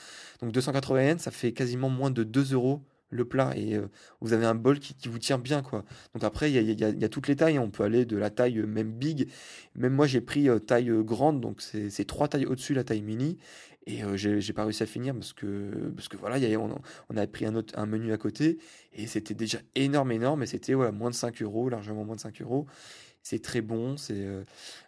Donc 0.42 0.52
280 0.52 1.04
yens, 1.04 1.22
ça 1.22 1.32
fait 1.32 1.54
quasiment 1.54 1.90
moins 1.90 2.12
de 2.12 2.24
2 2.24 2.54
euros 2.54 2.82
le 3.10 3.26
plat 3.26 3.52
et 3.56 3.76
euh, 3.76 3.88
vous 4.22 4.34
avez 4.34 4.48
un 4.48 4.56
bol 4.56 4.80
qui, 4.80 5.08
vous 5.08 5.20
tient 5.20 5.38
bien. 5.38 5.62
Donc 5.62 6.24
après 6.24 6.52
il 6.52 6.80
y 6.80 6.84
a, 6.84 7.10
toutes 7.10 7.28
les 7.28 7.36
tailles, 7.36 7.60
on 7.60 7.70
peut 7.70 7.84
aller 7.84 8.06
de 8.06 8.18
la 8.18 8.32
taille 8.32 8.58
même 8.64 8.92
big, 8.92 9.30
même 9.76 9.94
moi 9.94 10.08
j'ai 10.08 10.22
pris 10.22 10.48
taille 10.66 10.92
grande 11.04 11.40
donc 11.40 11.62
c'est 11.62 12.06
trois 12.06 12.28
tailles 12.28 12.48
au-dessus 12.48 12.74
la 12.74 12.84
taille 12.84 13.04
mini 13.04 13.38
et 13.86 14.04
euh, 14.04 14.16
j'ai 14.16 14.54
pas 14.54 14.64
réussi 14.64 14.84
à 14.84 14.86
finir 14.86 15.14
parce 15.14 15.34
que, 15.34 15.92
parce 15.96 16.08
que 16.08 16.16
voilà, 16.16 16.38
y 16.38 16.54
a, 16.54 16.60
on, 16.60 17.18
avait 17.18 17.28
pris 17.28 17.46
un, 17.46 17.56
autre, 17.56 17.78
un 17.78 17.86
menu 17.86 18.14
à 18.14 18.18
côté 18.18 18.58
et 18.94 19.08
c'était 19.08 19.34
déjà 19.34 19.60
énorme, 19.76 20.12
énorme. 20.12 20.44
Et 20.44 20.46
c'était 20.46 20.74
voilà, 20.74 20.92
moins 20.92 21.10
de 21.10 21.16
5 21.16 21.42
euros, 21.42 21.70
largement 21.70 22.06
moins 22.06 22.16
de 22.16 22.22
5 22.22 22.42
euros. 22.42 22.66
C'est 23.24 23.42
très 23.42 23.62
bon. 23.62 23.98
C'est, 23.98 24.16
euh, 24.16 24.44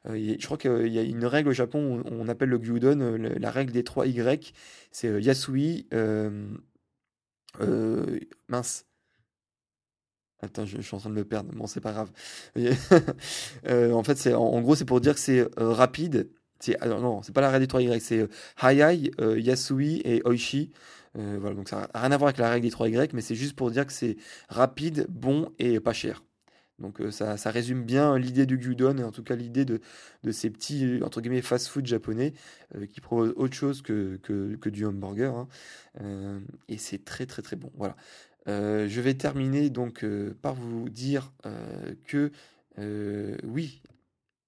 euh, 0.07 0.35
je 0.39 0.45
crois 0.45 0.57
qu'il 0.57 0.87
y 0.87 0.99
a 0.99 1.01
une 1.01 1.25
règle 1.25 1.49
au 1.49 1.53
Japon, 1.53 2.03
on, 2.05 2.21
on 2.21 2.27
appelle 2.29 2.49
le 2.49 2.57
gyudon 2.57 3.17
la 3.17 3.51
règle 3.51 3.73
des 3.73 3.83
3 3.83 4.07
Y. 4.07 4.53
C'est 4.91 5.21
yasui. 5.21 5.87
mince. 8.47 8.85
Attends, 10.41 10.65
je, 10.65 10.79
suis 10.81 10.95
en 10.95 10.99
train 10.99 11.09
de 11.09 11.15
me 11.15 11.25
perdre. 11.25 11.51
Bon, 11.53 11.65
c'est 11.65 11.81
pas 11.81 11.91
grave. 11.91 12.11
en 13.93 14.03
fait, 14.03 14.17
c'est 14.17 14.33
en, 14.33 14.61
gros, 14.61 14.75
c'est 14.75 14.85
pour 14.85 15.01
dire 15.01 15.15
que 15.15 15.19
c'est 15.19 15.45
rapide 15.57 16.29
alors 16.79 17.01
non, 17.01 17.21
c'est 17.21 17.33
pas 17.33 17.41
la 17.41 17.49
règle 17.49 17.65
des 17.67 17.73
3Y, 17.73 17.99
c'est 17.99 18.19
euh, 18.19 18.27
Hayai, 18.61 19.11
euh, 19.19 19.39
Yasui 19.39 20.01
et 20.03 20.21
Oishi. 20.25 20.71
Euh, 21.17 21.37
voilà, 21.39 21.55
donc 21.55 21.69
ça 21.69 21.89
n'a 21.93 21.99
rien 21.99 22.11
à 22.11 22.17
voir 22.17 22.29
avec 22.29 22.37
la 22.37 22.49
règle 22.49 22.67
des 22.67 22.73
3Y, 22.73 23.11
mais 23.13 23.21
c'est 23.21 23.35
juste 23.35 23.55
pour 23.55 23.71
dire 23.71 23.85
que 23.85 23.93
c'est 23.93 24.17
rapide, 24.49 25.05
bon 25.09 25.51
et 25.59 25.79
pas 25.79 25.93
cher. 25.93 26.23
Donc 26.77 27.01
ça, 27.09 27.37
ça, 27.37 27.51
résume 27.51 27.83
bien 27.85 28.17
l'idée 28.17 28.45
du 28.45 28.61
gyudon 28.61 28.97
et 28.97 29.03
en 29.03 29.11
tout 29.11 29.23
cas 29.23 29.37
l'idée 29.37 29.63
de, 29.63 29.79
de, 30.23 30.31
ces 30.33 30.49
petits 30.49 30.99
entre 31.03 31.21
guillemets 31.21 31.41
fast-food 31.41 31.85
japonais 31.85 32.33
qui 32.91 32.99
proposent 32.99 33.33
autre 33.37 33.55
chose 33.55 33.81
que, 33.81 34.19
que, 34.21 34.57
que 34.57 34.67
du 34.67 34.85
hamburger. 34.85 35.33
Hein. 35.33 36.41
et 36.67 36.77
c'est 36.77 37.05
très 37.05 37.25
très 37.25 37.41
très 37.41 37.55
bon. 37.55 37.71
Voilà. 37.77 37.95
je 38.45 38.99
vais 38.99 39.13
terminer 39.13 39.69
donc 39.69 40.05
par 40.41 40.55
vous 40.55 40.89
dire 40.89 41.31
que 42.07 42.29
oui, 43.45 43.81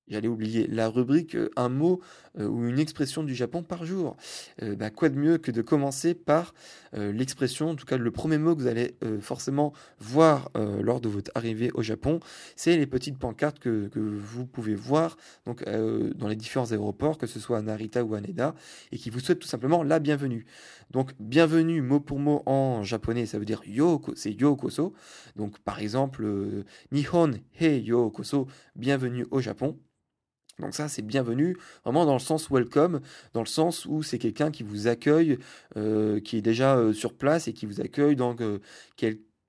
J'allais 0.10 0.30
oublier 0.30 0.68
la 0.68 0.88
rubrique 0.88 1.36
euh, 1.36 1.50
un 1.58 1.68
mot 1.68 2.00
euh, 2.40 2.48
ou 2.48 2.66
une 2.66 2.80
expression 2.80 3.24
du 3.24 3.36
Japon 3.36 3.62
par 3.62 3.86
jour. 3.86 4.16
Euh, 4.62 4.76
bah, 4.76 4.90
quoi 4.90 5.10
de 5.10 5.18
mieux 5.18 5.38
que 5.38 5.52
de 5.52 5.62
commencer 5.62 6.14
par 6.14 6.54
l'expression, 6.94 7.72
en 7.72 7.76
tout 7.76 7.86
cas 7.86 7.98
le 7.98 8.12
premier 8.12 8.38
mot 8.38 8.56
que 8.56 8.62
vous 8.62 8.68
allez 8.68 8.96
forcément 9.20 9.74
voir 10.00 10.50
lors 10.56 11.00
de 11.00 11.10
votre 11.10 11.30
arrivée 11.36 11.70
au 11.74 11.84
Japon, 11.84 12.22
c'est 12.56 12.76
les 12.76 12.88
petites 12.88 13.20
pancartes 13.20 13.60
que, 13.60 13.88
que, 13.90 14.00
vous 14.00 14.46
pouvez 14.48 14.74
voir 14.74 15.18
donc, 15.46 15.64
dans 15.64 16.28
les 16.28 16.36
différents 16.36 16.72
aéroports, 16.72 17.18
que 17.18 17.28
ce 17.28 17.40
soit 17.40 17.58
à 17.58 17.62
Narita 17.62 18.04
ou 18.04 18.16
à 18.16 18.22
Neda, 18.22 18.56
et 18.92 18.98
qui 18.98 19.10
vous 19.10 19.20
souhaitent 19.20 19.40
tout 19.40 19.48
simplement 19.48 19.84
la 19.84 20.00
bienvenue. 20.00 20.46
Donc 20.90 21.14
bienvenue 21.20 21.82
mot 21.82 22.00
pour 22.00 22.20
mot 22.20 22.42
en 22.46 22.84
japonais, 22.84 23.26
ça 23.26 23.38
veut 23.38 23.46
dire 23.46 23.62
yoko, 23.66 24.14
c'est 24.16 24.32
yokoso. 24.32 24.94
Donc 25.36 25.60
par 25.60 25.80
exemple, 25.80 26.26
Nihon 26.92 27.34
he 27.60 27.84
yokoso, 27.84 28.48
bienvenue 28.76 29.28
au 29.30 29.42
Japon. 29.42 29.78
Donc 30.60 30.74
ça, 30.74 30.88
c'est 30.88 31.04
bienvenu, 31.04 31.56
vraiment 31.84 32.06
dans 32.06 32.14
le 32.14 32.20
sens 32.20 32.50
welcome, 32.50 33.00
dans 33.34 33.42
le 33.42 33.48
sens 33.48 33.86
où 33.86 34.02
c'est 34.02 34.18
quelqu'un 34.18 34.50
qui 34.50 34.64
vous 34.64 34.88
accueille, 34.88 35.38
euh, 35.76 36.20
qui 36.20 36.38
est 36.38 36.42
déjà 36.42 36.78
euh, 36.78 36.94
sur 36.94 37.14
place 37.14 37.48
et 37.48 37.54
qui 37.54 37.68
vous 37.68 37.80
accueille 37.80 38.16
dans 38.16 38.36
euh, 38.42 38.60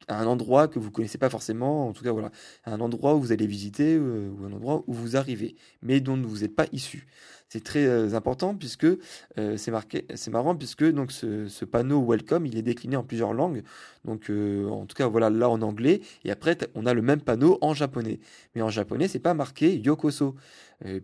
un 0.09 0.27
endroit 0.27 0.69
que 0.69 0.79
vous 0.79 0.91
connaissez 0.91 1.17
pas 1.17 1.31
forcément, 1.31 1.89
en 1.89 1.93
tout 1.95 2.05
cas 2.05 2.13
voilà, 2.13 2.31
un 2.67 2.81
endroit 2.81 3.15
où 3.15 3.21
vous 3.21 3.33
allez 3.33 3.47
visiter 3.47 3.99
ou 3.99 4.45
un 4.45 4.53
endroit 4.53 4.85
où 4.87 4.93
vous 4.93 5.17
arrivez, 5.17 5.57
mais 5.83 6.01
dont 6.01 6.21
vous 6.21 6.41
n'êtes 6.41 6.55
pas 6.55 6.67
issu 6.73 7.07
c'est 7.49 7.65
très 7.65 7.87
euh, 7.87 8.15
important 8.15 8.55
puisque 8.55 8.85
euh, 8.85 9.57
c'est 9.57 9.71
marqué, 9.71 10.07
c'est 10.15 10.31
marrant 10.31 10.55
puisque 10.55 10.85
donc 10.85 11.13
ce, 11.13 11.65
panneau 11.65 12.05
welcome 12.07 12.47
il 12.47 12.57
est 12.59 12.63
décliné 12.63 12.97
en 12.97 13.03
plusieurs 13.03 13.33
langues. 13.33 13.63
Donc 14.05 14.31
euh, 14.31 14.69
en 14.69 14.87
tout 14.87 14.95
cas 14.95 15.07
voilà 15.07 15.31
là 15.31 15.49
en 15.49 15.63
anglais 15.63 16.01
et 16.25 16.31
après 16.31 16.59
on 16.75 16.85
a 16.87 16.93
le 16.93 17.03
même 17.03 17.21
panneau 17.21 17.59
en 17.63 17.73
japonais. 17.73 18.21
Mais 18.55 18.63
en 18.63 18.69
japonais 18.69 19.09
c'est 19.09 19.19
pas 19.19 19.35
marqué 19.35 19.77
yokoso 19.79 20.35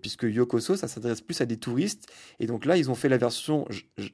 puisque 0.03 0.23
yokoso 0.23 0.77
ça 0.77 0.87
s'adresse 0.87 1.21
plus 1.21 1.41
à 1.41 1.47
des 1.47 1.57
touristes 1.57 2.07
et 2.39 2.47
donc 2.47 2.65
là 2.65 2.77
ils 2.77 2.91
ont 2.91 2.95
fait 2.95 3.09
la 3.09 3.19
version 3.19 3.67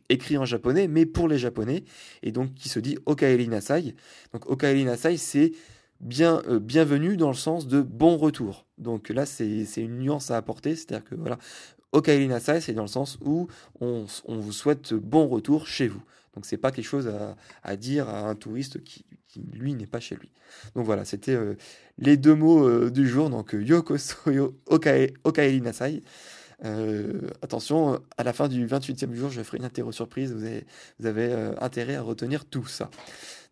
écrite 0.08 0.38
en 0.38 0.46
japonais 0.46 0.88
mais 0.88 1.04
pour 1.04 1.28
les 1.28 1.36
japonais 1.36 1.84
et 2.22 2.32
donc 2.32 2.54
qui 2.54 2.68
se 2.68 2.78
dit 2.78 2.96
okaeri 3.06 3.48
nasai. 3.48 3.94
Donc 4.32 4.48
okaeri 4.48 4.84
nasai 4.84 5.16
c'est 5.18 5.52
bien 6.00 6.42
bienvenue 6.62 7.16
dans 7.16 7.28
le 7.28 7.34
sens 7.34 7.66
de 7.66 7.82
bon 7.82 8.16
retour. 8.16 8.66
Donc 8.78 9.10
là, 9.10 9.26
c'est 9.26 9.66
une 9.76 9.98
nuance 9.98 10.30
à 10.30 10.38
apporter, 10.38 10.74
c'est-à-dire 10.74 11.04
que 11.04 11.14
voilà, 11.14 11.38
Okaeli 11.92 12.28
Nasai, 12.28 12.60
c'est 12.60 12.72
dans 12.72 12.82
le 12.82 12.88
sens 12.88 13.18
où 13.24 13.48
on, 13.80 14.06
vous 14.26 14.52
souhaite 14.52 14.94
bon 14.94 15.26
retour 15.26 15.66
chez 15.66 15.88
vous. 15.88 16.02
Donc 16.34 16.46
c'est 16.46 16.56
pas 16.56 16.70
quelque 16.70 16.86
chose 16.86 17.10
à, 17.62 17.76
dire 17.76 18.08
à 18.08 18.28
un 18.28 18.34
touriste 18.34 18.82
qui, 18.84 19.04
lui 19.52 19.74
n'est 19.74 19.86
pas 19.86 20.00
chez 20.00 20.16
lui. 20.16 20.30
Donc 20.74 20.84
voilà, 20.84 21.04
c'était 21.04 21.34
euh, 21.34 21.54
les 21.98 22.16
deux 22.16 22.34
mots 22.34 22.66
euh, 22.66 22.90
du 22.90 23.08
jour. 23.08 23.30
Donc 23.30 23.54
euh, 23.54 23.62
Yokoso 23.62 24.16
yo, 24.30 24.56
Okaeli 24.66 25.60
Nasai. 25.60 26.02
attention, 27.42 28.00
à 28.16 28.24
la 28.24 28.32
fin 28.32 28.48
du 28.48 28.66
28e 28.66 29.14
jour, 29.14 29.30
je 29.30 29.42
ferai 29.42 29.58
une 29.58 29.64
interro 29.64 29.92
surprise. 29.92 30.32
Vous 30.32 30.44
avez, 30.44 30.64
vous 30.98 31.06
avez 31.06 31.32
intérêt 31.60 31.96
à 31.96 32.02
retenir 32.02 32.44
tout 32.44 32.66
ça. 32.66 32.90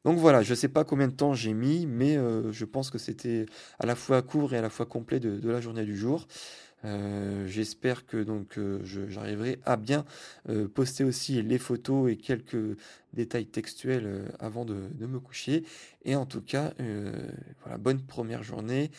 Donc 0.05 0.19
voilà, 0.19 0.43
je 0.43 0.51
ne 0.51 0.55
sais 0.55 0.69
pas 0.69 0.85
combien 0.85 1.09
de 1.09 1.13
temps 1.13 1.35
j'ai 1.35 1.55
mis, 1.55 1.87
mais 1.87 2.17
je 2.53 2.65
pense 2.65 2.91
que 2.91 2.99
c'était 2.99 3.47
à 3.81 3.87
la 3.87 3.97
fois 3.97 4.23
court 4.23 4.55
et 4.55 4.59
à 4.59 4.63
la 4.63 4.71
fois 4.71 4.87
complet 4.87 5.19
de 5.19 5.51
la 5.51 5.61
journée 5.61 5.85
du 5.85 5.97
jour. 5.97 6.27
Euh, 6.85 7.47
j'espère 7.47 8.07
que 8.07 8.23
donc 8.23 8.57
euh, 8.57 8.81
j'arriverai 8.85 9.59
à 9.65 9.77
bien 9.77 10.05
euh, 10.49 10.69
poster 10.69 11.03
aussi 11.03 11.43
les 11.43 11.59
photos 11.59 12.11
et 12.11 12.17
quelques 12.17 12.79
détails 13.13 13.47
textuels 13.47 14.33
avant 14.39 14.65
de, 14.65 14.89
me 15.01 15.19
coucher. 15.19 15.65
Et 16.05 16.15
en 16.15 16.27
tout 16.27 16.43
cas, 16.43 16.73
voilà, 17.63 17.79
bonne 17.79 18.01
première 18.03 18.43
journée, 18.43 18.91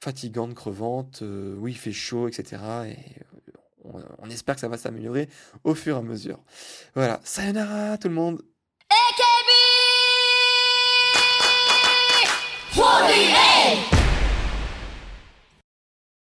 fatigante, 0.00 0.54
crevante. 0.54 1.22
oui, 1.22 1.72
il 1.72 1.78
fait 1.78 1.92
chaud, 1.92 2.28
etc. 2.28 2.62
Et 2.88 2.96
on, 3.84 4.28
espère 4.28 4.56
que 4.56 4.60
ça 4.60 4.68
va 4.68 4.76
s'améliorer 4.76 5.28
au 5.62 5.74
fur 5.74 5.96
et 5.96 5.98
à 5.98 6.02
mesure. 6.02 6.40
Voilà, 6.94 7.20
sayonara 7.24 7.96
tout 7.98 8.08
le 8.08 8.14
monde. 8.14 8.42
AKB 8.90 9.50
48 12.74 14.03